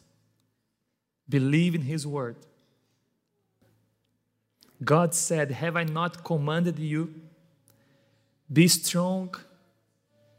Believe 1.29 1.75
in 1.75 1.83
his 1.83 2.07
word. 2.07 2.37
God 4.83 5.15
said, 5.15 5.51
Have 5.51 5.77
I 5.77 5.85
not 5.85 6.25
commanded 6.25 6.79
you? 6.79 7.15
Be 8.53 8.69
strong, 8.69 9.35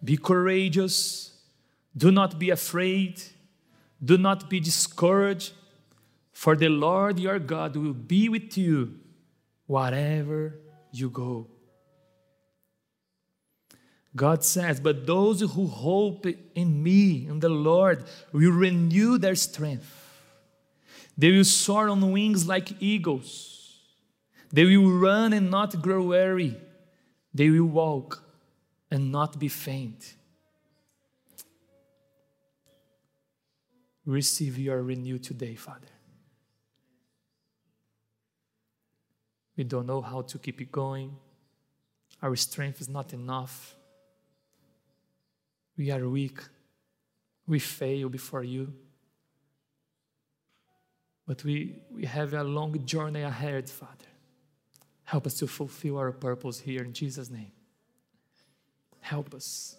be 0.03 0.17
courageous, 0.17 1.33
do 1.97 2.11
not 2.11 2.37
be 2.37 2.49
afraid, 2.49 3.21
do 4.03 4.17
not 4.17 4.49
be 4.49 4.59
discouraged, 4.59 5.53
for 6.31 6.55
the 6.55 6.69
Lord 6.69 7.19
your 7.19 7.39
God 7.39 7.75
will 7.75 7.93
be 7.93 8.29
with 8.29 8.57
you 8.57 8.99
wherever 9.65 10.59
you 10.91 11.09
go. 11.09 11.47
God 14.15 14.43
says, 14.43 14.79
But 14.79 15.05
those 15.05 15.41
who 15.41 15.67
hope 15.67 16.25
in 16.53 16.83
me, 16.83 17.27
in 17.27 17.39
the 17.39 17.49
Lord, 17.49 18.03
will 18.31 18.51
renew 18.51 19.17
their 19.17 19.35
strength. 19.35 20.04
They 21.17 21.31
will 21.31 21.45
soar 21.45 21.89
on 21.89 22.11
wings 22.11 22.47
like 22.47 22.81
eagles. 22.81 23.79
They 24.51 24.65
will 24.65 24.91
run 24.91 25.33
and 25.33 25.49
not 25.49 25.81
grow 25.81 26.03
weary. 26.03 26.57
They 27.33 27.49
will 27.49 27.65
walk 27.65 28.23
and 28.91 29.11
not 29.11 29.39
be 29.39 29.47
faint. 29.47 30.15
Receive 34.05 34.57
your 34.57 34.81
renew 34.83 35.17
today, 35.17 35.55
Father. 35.55 35.87
We 39.57 39.63
don't 39.63 39.87
know 39.87 40.01
how 40.01 40.21
to 40.21 40.37
keep 40.37 40.61
it 40.61 40.71
going. 40.71 41.15
Our 42.21 42.35
strength 42.35 42.81
is 42.81 42.89
not 42.89 43.13
enough. 43.13 43.75
We 45.77 45.91
are 45.91 46.07
weak. 46.07 46.39
We 47.47 47.59
fail 47.59 48.09
before 48.09 48.43
you. 48.43 48.73
But 51.27 51.43
we, 51.43 51.81
we 51.91 52.05
have 52.05 52.33
a 52.33 52.43
long 52.43 52.85
journey 52.85 53.21
ahead, 53.21 53.69
Father. 53.69 53.91
Help 55.03 55.27
us 55.27 55.35
to 55.35 55.47
fulfill 55.47 55.97
our 55.97 56.11
purpose 56.11 56.59
here 56.59 56.83
in 56.83 56.93
Jesus' 56.93 57.29
name. 57.29 57.51
Help 59.01 59.33
us. 59.33 59.75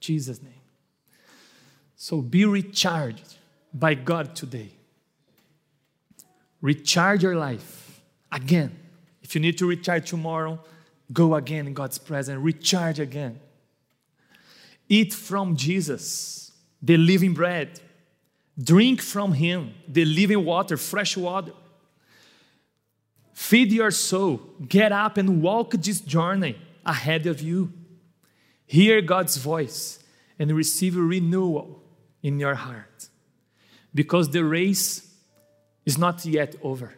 Jesus' 0.00 0.42
name. 0.42 0.52
So 1.96 2.20
be 2.20 2.44
recharged 2.44 3.36
by 3.72 3.94
God 3.94 4.34
today. 4.34 4.72
Recharge 6.60 7.22
your 7.22 7.36
life 7.36 8.00
again. 8.30 8.76
If 9.22 9.34
you 9.34 9.40
need 9.40 9.58
to 9.58 9.66
recharge 9.66 10.10
tomorrow, 10.10 10.60
go 11.12 11.34
again 11.34 11.66
in 11.66 11.74
God's 11.74 11.98
presence, 11.98 12.40
recharge 12.40 12.98
again. 13.00 13.40
Eat 14.88 15.12
from 15.12 15.56
Jesus, 15.56 16.52
the 16.80 16.96
living 16.96 17.34
bread. 17.34 17.80
Drink 18.62 19.00
from 19.00 19.32
Him, 19.32 19.74
the 19.88 20.04
living 20.04 20.44
water, 20.44 20.76
fresh 20.76 21.16
water. 21.16 21.52
Feed 23.32 23.72
your 23.72 23.90
soul. 23.90 24.40
Get 24.68 24.92
up 24.92 25.16
and 25.16 25.42
walk 25.42 25.72
this 25.72 26.00
journey 26.00 26.56
ahead 26.84 27.26
of 27.26 27.40
you. 27.40 27.72
Hear 28.66 29.00
God's 29.00 29.36
voice 29.36 29.98
and 30.38 30.52
receive 30.52 30.96
renewal 30.96 31.82
in 32.22 32.38
your 32.38 32.54
heart. 32.54 33.08
Because 33.94 34.30
the 34.30 34.44
race 34.44 35.12
is 35.84 35.98
not 35.98 36.24
yet 36.24 36.54
over. 36.62 36.94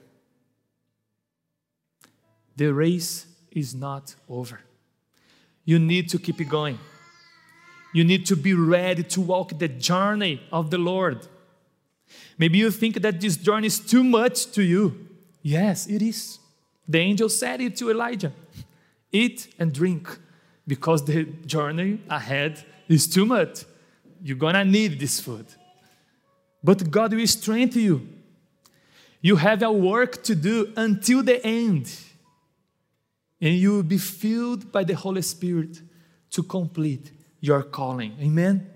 The 2.56 2.72
race 2.72 3.26
is 3.50 3.74
not 3.74 4.14
over. 4.28 4.60
You 5.64 5.78
need 5.78 6.08
to 6.10 6.18
keep 6.18 6.40
it 6.40 6.48
going. 6.48 6.78
You 7.92 8.04
need 8.04 8.26
to 8.26 8.36
be 8.36 8.54
ready 8.54 9.02
to 9.04 9.20
walk 9.20 9.58
the 9.58 9.68
journey 9.68 10.42
of 10.52 10.70
the 10.70 10.78
Lord. 10.78 11.26
Maybe 12.38 12.58
you 12.58 12.70
think 12.70 13.00
that 13.02 13.20
this 13.20 13.36
journey 13.36 13.66
is 13.66 13.78
too 13.78 14.02
much 14.02 14.50
to 14.52 14.62
you. 14.62 15.08
Yes, 15.42 15.86
it 15.86 16.02
is. 16.02 16.38
The 16.88 16.98
angel 16.98 17.28
said 17.28 17.60
it 17.60 17.76
to 17.76 17.90
Elijah 17.90 18.32
Eat 19.12 19.54
and 19.58 19.72
drink 19.72 20.18
because 20.66 21.04
the 21.04 21.24
journey 21.46 22.00
ahead 22.08 22.64
is 22.88 23.06
too 23.06 23.24
much. 23.24 23.64
You're 24.22 24.36
gonna 24.36 24.64
need 24.64 24.98
this 24.98 25.20
food. 25.20 25.46
But 26.62 26.90
God 26.90 27.12
will 27.12 27.26
strengthen 27.26 27.82
you. 27.82 28.08
You 29.20 29.36
have 29.36 29.62
a 29.62 29.70
work 29.70 30.22
to 30.24 30.34
do 30.34 30.72
until 30.76 31.22
the 31.22 31.44
end. 31.46 31.94
And 33.40 33.54
you 33.54 33.72
will 33.72 33.82
be 33.82 33.98
filled 33.98 34.72
by 34.72 34.84
the 34.84 34.94
Holy 34.94 35.22
Spirit 35.22 35.80
to 36.30 36.42
complete 36.42 37.12
your 37.40 37.62
calling. 37.62 38.16
Amen? 38.20 38.73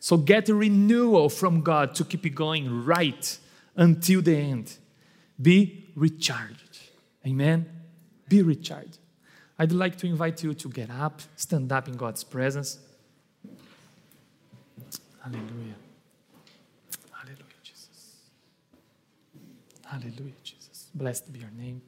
So 0.00 0.16
get 0.16 0.48
a 0.48 0.54
renewal 0.54 1.28
from 1.28 1.62
God 1.62 1.94
to 1.96 2.04
keep 2.04 2.24
it 2.24 2.30
going 2.30 2.84
right 2.84 3.38
until 3.76 4.22
the 4.22 4.36
end. 4.36 4.76
Be 5.40 5.86
recharged. 5.94 6.78
Amen? 7.26 7.66
Be 8.28 8.42
recharged. 8.42 8.98
I'd 9.58 9.72
like 9.72 9.96
to 9.98 10.06
invite 10.06 10.42
you 10.42 10.54
to 10.54 10.68
get 10.68 10.90
up, 10.90 11.20
stand 11.34 11.72
up 11.72 11.88
in 11.88 11.96
God's 11.96 12.22
presence. 12.22 12.78
Hallelujah. 15.22 15.74
Hallelujah, 17.12 17.60
Jesus. 17.62 18.14
Hallelujah, 19.84 20.32
Jesus. 20.44 20.90
Blessed 20.94 21.32
be 21.32 21.40
your 21.40 21.50
name. 21.50 21.82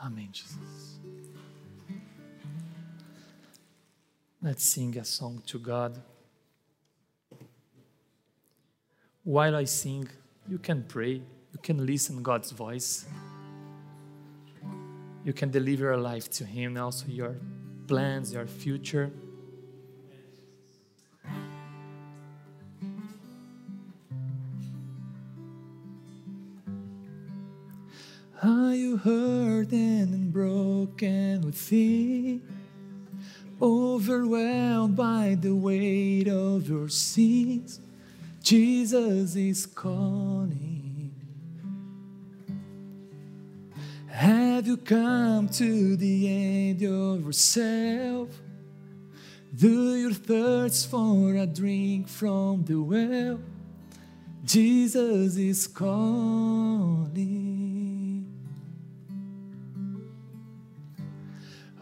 Amen, 0.00 0.28
Jesus. 0.30 0.98
Let's 4.42 4.64
sing 4.64 4.96
a 4.98 5.04
song 5.04 5.42
to 5.46 5.58
God. 5.58 6.00
While 9.24 9.56
I 9.56 9.64
sing, 9.64 10.08
you 10.48 10.58
can 10.58 10.84
pray, 10.84 11.14
you 11.14 11.58
can 11.62 11.84
listen 11.84 12.22
God's 12.22 12.52
voice. 12.52 13.06
You 15.24 15.32
can 15.32 15.50
deliver 15.50 15.84
your 15.84 15.96
life 15.96 16.30
to 16.32 16.44
Him, 16.44 16.76
also 16.76 17.06
your 17.08 17.36
plans, 17.88 18.32
your 18.32 18.46
future. 18.46 19.10
Broken? 31.56 32.42
Overwhelmed 33.60 34.96
by 34.96 35.36
the 35.40 35.54
weight 35.54 36.28
of 36.28 36.68
your 36.68 36.88
sins, 36.90 37.80
Jesus 38.42 39.34
is 39.34 39.64
calling. 39.64 41.14
Have 44.08 44.66
you 44.66 44.76
come 44.76 45.48
to 45.48 45.96
the 45.96 46.28
end 46.28 46.82
of 46.82 47.24
yourself? 47.24 48.28
Do 49.54 49.96
you 49.96 50.12
thirst 50.12 50.90
for 50.90 51.34
a 51.34 51.46
drink 51.46 52.08
from 52.08 52.64
the 52.64 52.76
well? 52.76 53.40
Jesus 54.44 55.36
is 55.36 55.66
calling. 55.66 57.55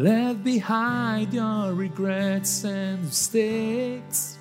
Left 0.00 0.42
behind 0.42 1.34
your 1.34 1.74
regrets 1.74 2.64
and 2.64 3.04
mistakes. 3.04 4.38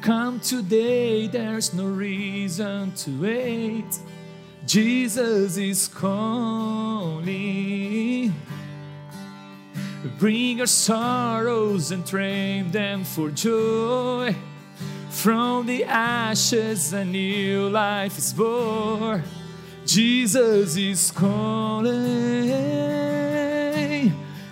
Come 0.00 0.40
today, 0.40 1.26
there's 1.26 1.74
no 1.74 1.84
reason 1.84 2.92
to 2.92 3.20
wait. 3.20 3.98
Jesus 4.64 5.58
is 5.58 5.86
calling. 5.86 7.22
Bring 10.18 10.56
your 10.56 10.66
sorrows 10.66 11.90
and 11.90 12.06
trade 12.06 12.72
them 12.72 13.04
for 13.04 13.28
joy. 13.28 14.34
From 15.10 15.66
the 15.66 15.84
ashes, 15.84 16.94
a 16.94 17.04
new 17.04 17.68
life 17.68 18.16
is 18.16 18.32
born. 18.32 19.24
Jesus 19.84 20.74
is 20.78 21.10
calling. 21.10 22.99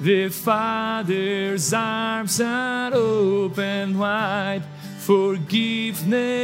The 0.00 0.28
Father's 0.28 1.72
arms 1.72 2.38
are 2.40 2.92
open 2.92 3.98
wide. 3.98 4.62
Forgiveness 4.98 6.36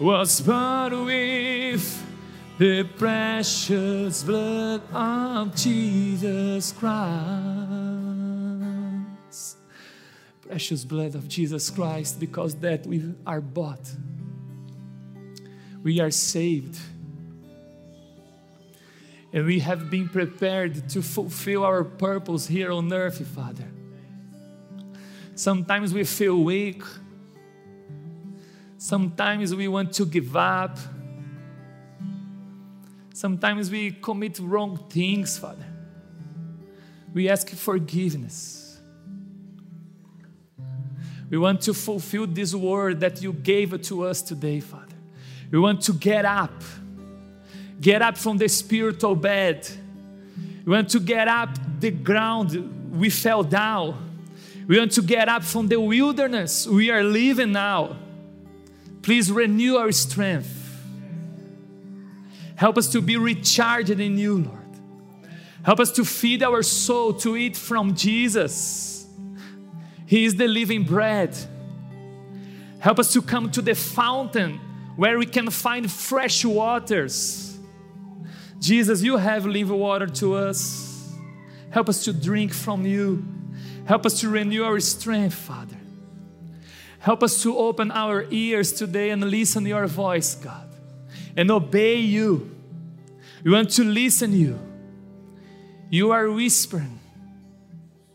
was 0.00 0.40
bought 0.40 0.92
with 1.04 2.02
the 2.56 2.84
precious 2.84 4.22
blood 4.22 4.80
of 4.92 5.54
Jesus 5.54 6.72
Christ. 6.72 7.68
Precious 10.40 10.84
blood 10.84 11.14
of 11.14 11.28
Jesus 11.28 11.68
Christ, 11.68 12.18
because 12.18 12.54
that 12.56 12.86
we 12.86 13.14
are 13.26 13.42
bought. 13.42 13.94
We 15.82 16.00
are 16.00 16.10
saved 16.10 16.78
and 19.32 19.46
we 19.46 19.60
have 19.60 19.90
been 19.90 20.08
prepared 20.08 20.88
to 20.90 21.02
fulfill 21.02 21.64
our 21.64 21.84
purpose 21.84 22.46
here 22.46 22.72
on 22.72 22.92
earth, 22.92 23.24
Father. 23.28 23.68
Sometimes 25.34 25.94
we 25.94 26.04
feel 26.04 26.36
weak. 26.42 26.82
Sometimes 28.76 29.54
we 29.54 29.68
want 29.68 29.92
to 29.94 30.04
give 30.04 30.36
up. 30.36 30.78
Sometimes 33.14 33.70
we 33.70 33.92
commit 33.92 34.38
wrong 34.38 34.78
things, 34.88 35.38
Father. 35.38 35.66
We 37.12 37.28
ask 37.28 37.48
forgiveness. 37.50 38.78
We 41.28 41.38
want 41.38 41.60
to 41.62 41.74
fulfill 41.74 42.26
this 42.26 42.54
word 42.54 43.00
that 43.00 43.22
you 43.22 43.32
gave 43.32 43.80
to 43.82 44.04
us 44.04 44.20
today, 44.20 44.60
Father. 44.60 44.96
We 45.50 45.58
want 45.58 45.82
to 45.82 45.92
get 45.92 46.24
up, 46.24 46.62
get 47.80 48.02
up 48.02 48.16
from 48.18 48.38
the 48.38 48.48
spiritual 48.48 49.16
bed. 49.16 49.66
We 50.64 50.72
want 50.72 50.90
to 50.90 51.00
get 51.00 51.28
up 51.28 51.50
the 51.80 51.90
ground 51.90 52.98
we 52.98 53.10
fell 53.10 53.42
down. 53.42 54.10
We 54.66 54.78
want 54.78 54.92
to 54.92 55.02
get 55.02 55.28
up 55.28 55.42
from 55.42 55.68
the 55.68 55.80
wilderness 55.80 56.66
we 56.66 56.90
are 56.90 57.02
living 57.02 57.52
now. 57.52 57.96
Please 59.02 59.32
renew 59.32 59.76
our 59.76 59.92
strength. 59.92 60.56
Help 62.54 62.76
us 62.76 62.92
to 62.92 63.00
be 63.00 63.16
recharged 63.16 63.90
in 63.90 64.18
you, 64.18 64.38
Lord. 64.38 64.58
Help 65.62 65.80
us 65.80 65.90
to 65.92 66.04
feed 66.04 66.42
our 66.42 66.62
soul, 66.62 67.14
to 67.14 67.36
eat 67.36 67.56
from 67.56 67.94
Jesus. 67.94 69.06
He 70.06 70.24
is 70.24 70.36
the 70.36 70.46
living 70.46 70.84
bread. 70.84 71.36
Help 72.80 72.98
us 72.98 73.12
to 73.12 73.22
come 73.22 73.50
to 73.52 73.62
the 73.62 73.74
fountain 73.74 74.58
where 74.96 75.18
we 75.18 75.26
can 75.26 75.50
find 75.50 75.90
fresh 75.90 76.44
waters. 76.44 77.49
Jesus, 78.60 79.02
you 79.02 79.16
have 79.16 79.46
living 79.46 79.78
water 79.78 80.06
to 80.06 80.34
us. 80.34 81.12
Help 81.70 81.88
us 81.88 82.04
to 82.04 82.12
drink 82.12 82.52
from 82.52 82.84
you. 82.84 83.24
Help 83.86 84.04
us 84.04 84.20
to 84.20 84.28
renew 84.28 84.62
our 84.62 84.78
strength, 84.80 85.34
Father. 85.34 85.76
Help 86.98 87.22
us 87.22 87.42
to 87.42 87.56
open 87.56 87.90
our 87.90 88.26
ears 88.30 88.72
today 88.72 89.10
and 89.10 89.24
listen 89.24 89.64
your 89.64 89.86
voice, 89.86 90.34
God, 90.34 90.68
and 91.36 91.50
obey 91.50 91.96
you. 91.96 92.54
We 93.42 93.50
want 93.52 93.70
to 93.70 93.84
listen 93.84 94.34
you. 94.34 94.58
You 95.88 96.10
are 96.10 96.30
whispering 96.30 97.00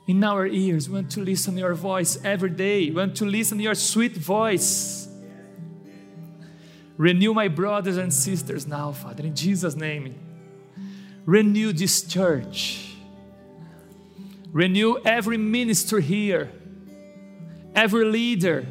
in 0.07 0.23
our 0.23 0.45
ears. 0.45 0.87
We 0.87 0.95
want 0.95 1.11
to 1.13 1.21
listen 1.21 1.57
your 1.57 1.73
voice 1.73 2.23
every 2.23 2.51
day. 2.51 2.85
We 2.85 2.95
want 2.95 3.17
to 3.17 3.25
listen 3.25 3.59
your 3.59 3.73
sweet 3.73 4.15
voice. 4.15 5.07
Renew 6.97 7.33
my 7.33 7.47
brothers 7.47 7.97
and 7.97 8.13
sisters 8.13 8.67
now, 8.67 8.91
Father, 8.91 9.23
in 9.23 9.35
Jesus' 9.35 9.75
name. 9.75 10.15
Renew 11.25 11.73
this 11.73 12.03
church. 12.03 12.95
Renew 14.51 14.97
every 15.03 15.37
minister 15.37 15.99
here, 15.99 16.51
every 17.75 18.05
leader, 18.05 18.65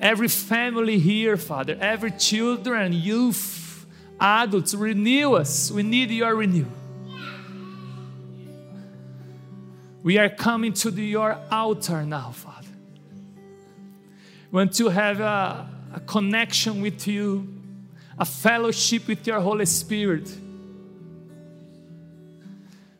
every 0.00 0.28
family 0.28 0.98
here, 0.98 1.36
Father, 1.36 1.76
every 1.80 2.10
children, 2.12 2.92
youth, 2.92 3.86
adults. 4.18 4.74
Renew 4.74 5.34
us. 5.34 5.70
We 5.70 5.82
need 5.82 6.10
your 6.10 6.34
renew. 6.34 6.66
We 10.02 10.18
are 10.18 10.30
coming 10.30 10.72
to 10.74 10.90
the, 10.90 11.04
your 11.04 11.38
altar 11.50 12.04
now, 12.04 12.30
Father. 12.32 12.66
We 14.50 14.56
want 14.56 14.74
to 14.76 14.88
have 14.88 15.20
a 15.20 15.70
a 15.92 16.00
connection 16.00 16.80
with 16.80 17.06
you, 17.06 17.46
a 18.18 18.24
fellowship 18.24 19.08
with 19.08 19.26
your 19.26 19.40
Holy 19.40 19.66
Spirit. 19.66 20.28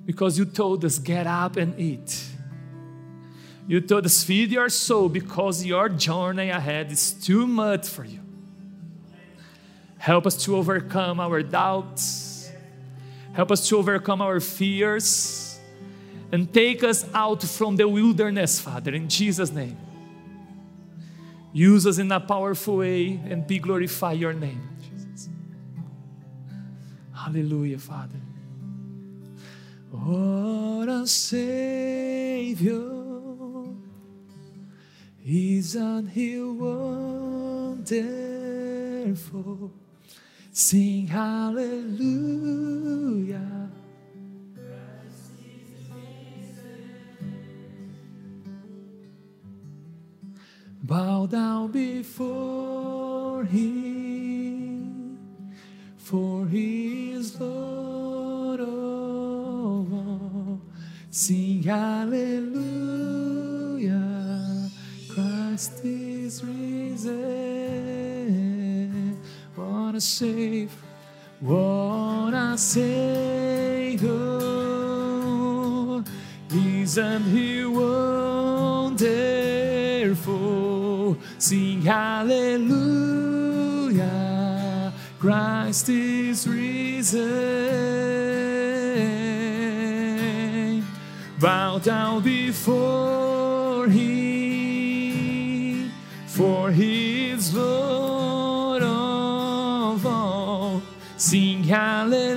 Because 0.08 0.38
you 0.38 0.46
told 0.46 0.86
us, 0.86 0.98
get 0.98 1.26
up 1.26 1.58
and 1.58 1.78
eat. 1.78 2.24
You 3.66 3.82
told 3.82 4.06
us, 4.06 4.24
feed 4.24 4.50
your 4.50 4.70
soul 4.70 5.10
because 5.10 5.66
your 5.66 5.90
journey 5.90 6.48
ahead 6.48 6.90
is 6.90 7.12
too 7.12 7.46
much 7.46 7.86
for 7.86 8.04
you. 8.04 8.20
Help 9.98 10.26
us 10.26 10.42
to 10.44 10.56
overcome 10.56 11.20
our 11.20 11.42
doubts. 11.42 12.50
Help 13.34 13.52
us 13.52 13.68
to 13.68 13.76
overcome 13.76 14.22
our 14.22 14.40
fears. 14.40 15.60
And 16.32 16.50
take 16.54 16.82
us 16.82 17.04
out 17.12 17.42
from 17.42 17.76
the 17.76 17.86
wilderness, 17.86 18.58
Father, 18.58 18.94
in 18.94 19.10
Jesus' 19.10 19.52
name. 19.52 19.76
Use 21.52 21.86
us 21.86 21.98
in 21.98 22.10
a 22.10 22.20
powerful 22.20 22.78
way 22.78 23.20
and 23.28 23.46
be 23.46 23.58
glorify 23.58 24.12
your 24.12 24.32
name, 24.32 24.70
Jesus. 24.80 25.28
Hallelujah, 27.12 27.78
Father. 27.78 28.20
What 29.90 30.88
a 30.88 31.06
Savior. 31.06 32.74
Isn't 35.24 36.08
He 36.08 36.40
wonderful? 36.40 37.92
Sing 40.52 41.06
hallelujah. 41.06 42.48
bow 50.88 51.26
down 51.26 51.70
before 51.70 53.44
Him, 53.44 55.18
for 55.98 56.46
He 56.46 57.12
is 57.12 57.38
Lord 57.38 57.87
Sing 61.20 61.64
Hallelujah, 61.64 62.20
Christ 65.08 65.80
is 65.82 66.44
risen. 66.44 67.18
Wanna 69.56 70.00
save, 70.00 70.70
wanna 71.42 72.56
save, 72.56 74.00
oh, 74.04 76.04
isn't 76.54 77.24
He 77.24 77.64
wonderful? 77.66 79.08
Sing 81.38 81.82
hallelujah, 81.82 82.52
Christ 85.18 85.88
is 85.88 86.46
risen. 86.46 87.97
Bow 91.40 91.78
down 91.78 92.22
before 92.22 93.86
him, 93.86 95.22
for 96.26 96.72
he 96.72 97.30
is 97.30 97.54
Lord 97.54 98.82
of 98.82 100.04
all. 100.04 100.82
Sing 101.16 101.62
hallelujah, 101.62 102.32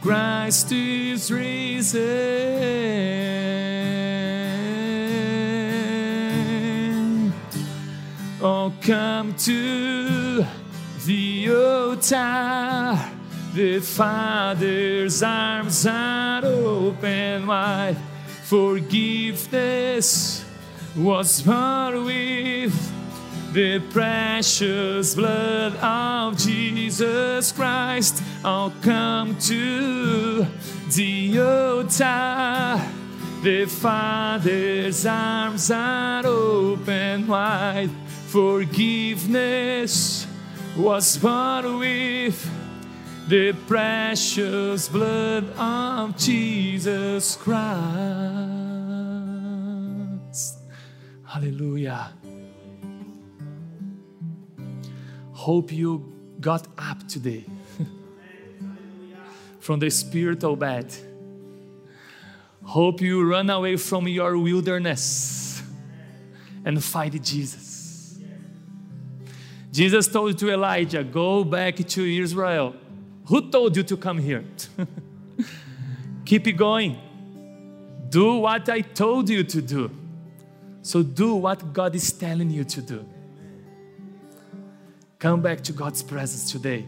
Christ 0.00 0.72
is 0.72 1.30
risen. 1.30 2.00
Oh, 8.40 8.72
come 8.80 9.34
to 9.34 10.46
the 11.04 11.50
altar. 11.50 12.98
The 13.52 13.80
Father's 13.80 15.22
arms 15.24 15.84
are 15.84 16.29
open 16.90 17.46
wide. 17.46 17.96
Forgiveness 18.44 20.44
was 20.96 21.42
bought 21.42 21.94
with 21.94 22.74
the 23.52 23.78
precious 23.90 25.14
blood 25.14 25.76
of 25.76 26.36
Jesus 26.36 27.52
Christ. 27.52 28.24
I'll 28.44 28.72
come 28.82 29.38
to 29.38 30.44
the 30.96 31.40
altar. 31.40 32.80
The 33.42 33.66
Father's 33.66 35.06
arms 35.06 35.70
are 35.70 36.26
open 36.26 37.28
wide. 37.28 37.90
Forgiveness 38.26 40.26
was 40.76 41.16
bought 41.18 41.64
with 41.64 42.59
the 43.30 43.52
precious 43.68 44.88
blood 44.88 45.44
of 45.56 46.16
Jesus 46.16 47.36
Christ. 47.36 47.60
Hallelujah. 51.24 52.12
Hope 55.30 55.70
you 55.70 56.12
got 56.40 56.66
up 56.76 57.06
today 57.06 57.44
from 59.60 59.78
the 59.78 59.90
spiritual 59.90 60.56
bed. 60.56 60.92
Hope 62.64 63.00
you 63.00 63.24
run 63.30 63.48
away 63.48 63.76
from 63.76 64.08
your 64.08 64.36
wilderness 64.38 65.62
and 66.64 66.82
fight 66.82 67.22
Jesus. 67.22 68.18
Jesus 69.70 70.08
told 70.08 70.36
to 70.36 70.50
Elijah, 70.50 71.04
Go 71.04 71.44
back 71.44 71.76
to 71.76 72.04
Israel. 72.04 72.74
Who 73.30 73.48
told 73.48 73.76
you 73.76 73.84
to 73.84 73.96
come 73.96 74.18
here? 74.18 74.44
Keep 76.24 76.48
it 76.48 76.52
going. 76.54 76.98
Do 78.08 78.38
what 78.38 78.68
I 78.68 78.80
told 78.80 79.28
you 79.28 79.44
to 79.44 79.62
do. 79.62 79.88
So 80.82 81.04
do 81.04 81.36
what 81.36 81.72
God 81.72 81.94
is 81.94 82.12
telling 82.12 82.50
you 82.50 82.64
to 82.64 82.82
do. 82.82 83.06
Come 85.20 85.42
back 85.42 85.60
to 85.60 85.72
God's 85.72 86.02
presence 86.02 86.50
today. 86.50 86.84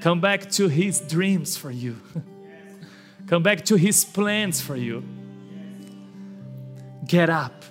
Come 0.00 0.22
back 0.22 0.50
to 0.52 0.68
His 0.68 1.00
dreams 1.00 1.54
for 1.54 1.70
you. 1.70 1.96
Come 3.26 3.42
back 3.42 3.62
to 3.66 3.76
His 3.76 4.06
plans 4.06 4.62
for 4.62 4.76
you. 4.76 5.04
Get 7.06 7.28
up, 7.28 7.64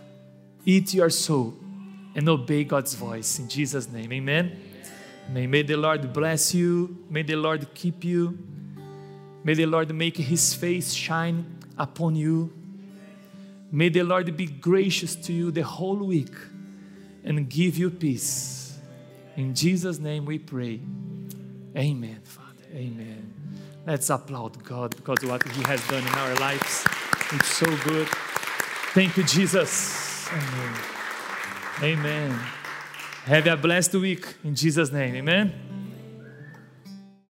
eat 0.66 0.94
your 0.94 1.10
soul, 1.10 1.56
and 2.14 2.30
obey 2.30 2.64
God's 2.64 2.94
voice. 2.94 3.40
In 3.40 3.50
Jesus' 3.50 3.90
name, 3.90 4.14
amen. 4.14 4.69
May, 5.32 5.46
may 5.46 5.62
the 5.62 5.76
Lord 5.76 6.12
bless 6.12 6.54
you. 6.54 7.06
May 7.10 7.24
the 7.24 7.36
Lord 7.36 7.74
keep 7.74 8.04
you. 8.04 8.38
May 9.44 9.54
the 9.54 9.66
Lord 9.66 9.94
make 9.94 10.18
His 10.18 10.54
face 10.54 10.94
shine 10.94 11.46
upon 11.78 12.16
you. 12.16 12.52
May 13.72 13.90
the 13.90 14.04
Lord 14.04 14.36
be 14.36 14.48
gracious 14.48 15.16
to 15.16 15.34
you 15.34 15.52
the 15.52 15.62
whole 15.62 15.98
week 15.98 16.34
and 17.24 17.48
give 17.48 17.78
you 17.78 17.92
peace. 17.92 18.80
In 19.36 19.54
Jesus' 19.54 20.00
name 20.00 20.26
we 20.26 20.40
pray. 20.40 20.80
Amen, 21.78 22.20
Father. 22.24 22.66
Amen. 22.74 23.34
Let's 23.86 24.10
applaud 24.10 24.64
God 24.64 24.96
because 24.96 25.24
what 25.24 25.48
He 25.48 25.62
has 25.64 25.86
done 25.88 26.06
in 26.06 26.14
our 26.14 26.36
lives. 26.36 26.86
It's 27.32 27.48
so 27.48 27.68
good. 27.84 28.08
Thank 28.94 29.18
you, 29.18 29.24
Jesus. 29.24 30.28
Amen. 30.32 30.74
Amen. 31.84 32.59
Have 33.30 33.46
a 33.46 33.56
blessed 33.56 33.94
week 33.94 34.26
in 34.44 34.56
Jesus' 34.56 34.92
name. 34.92 35.14
Amen. 35.14 35.69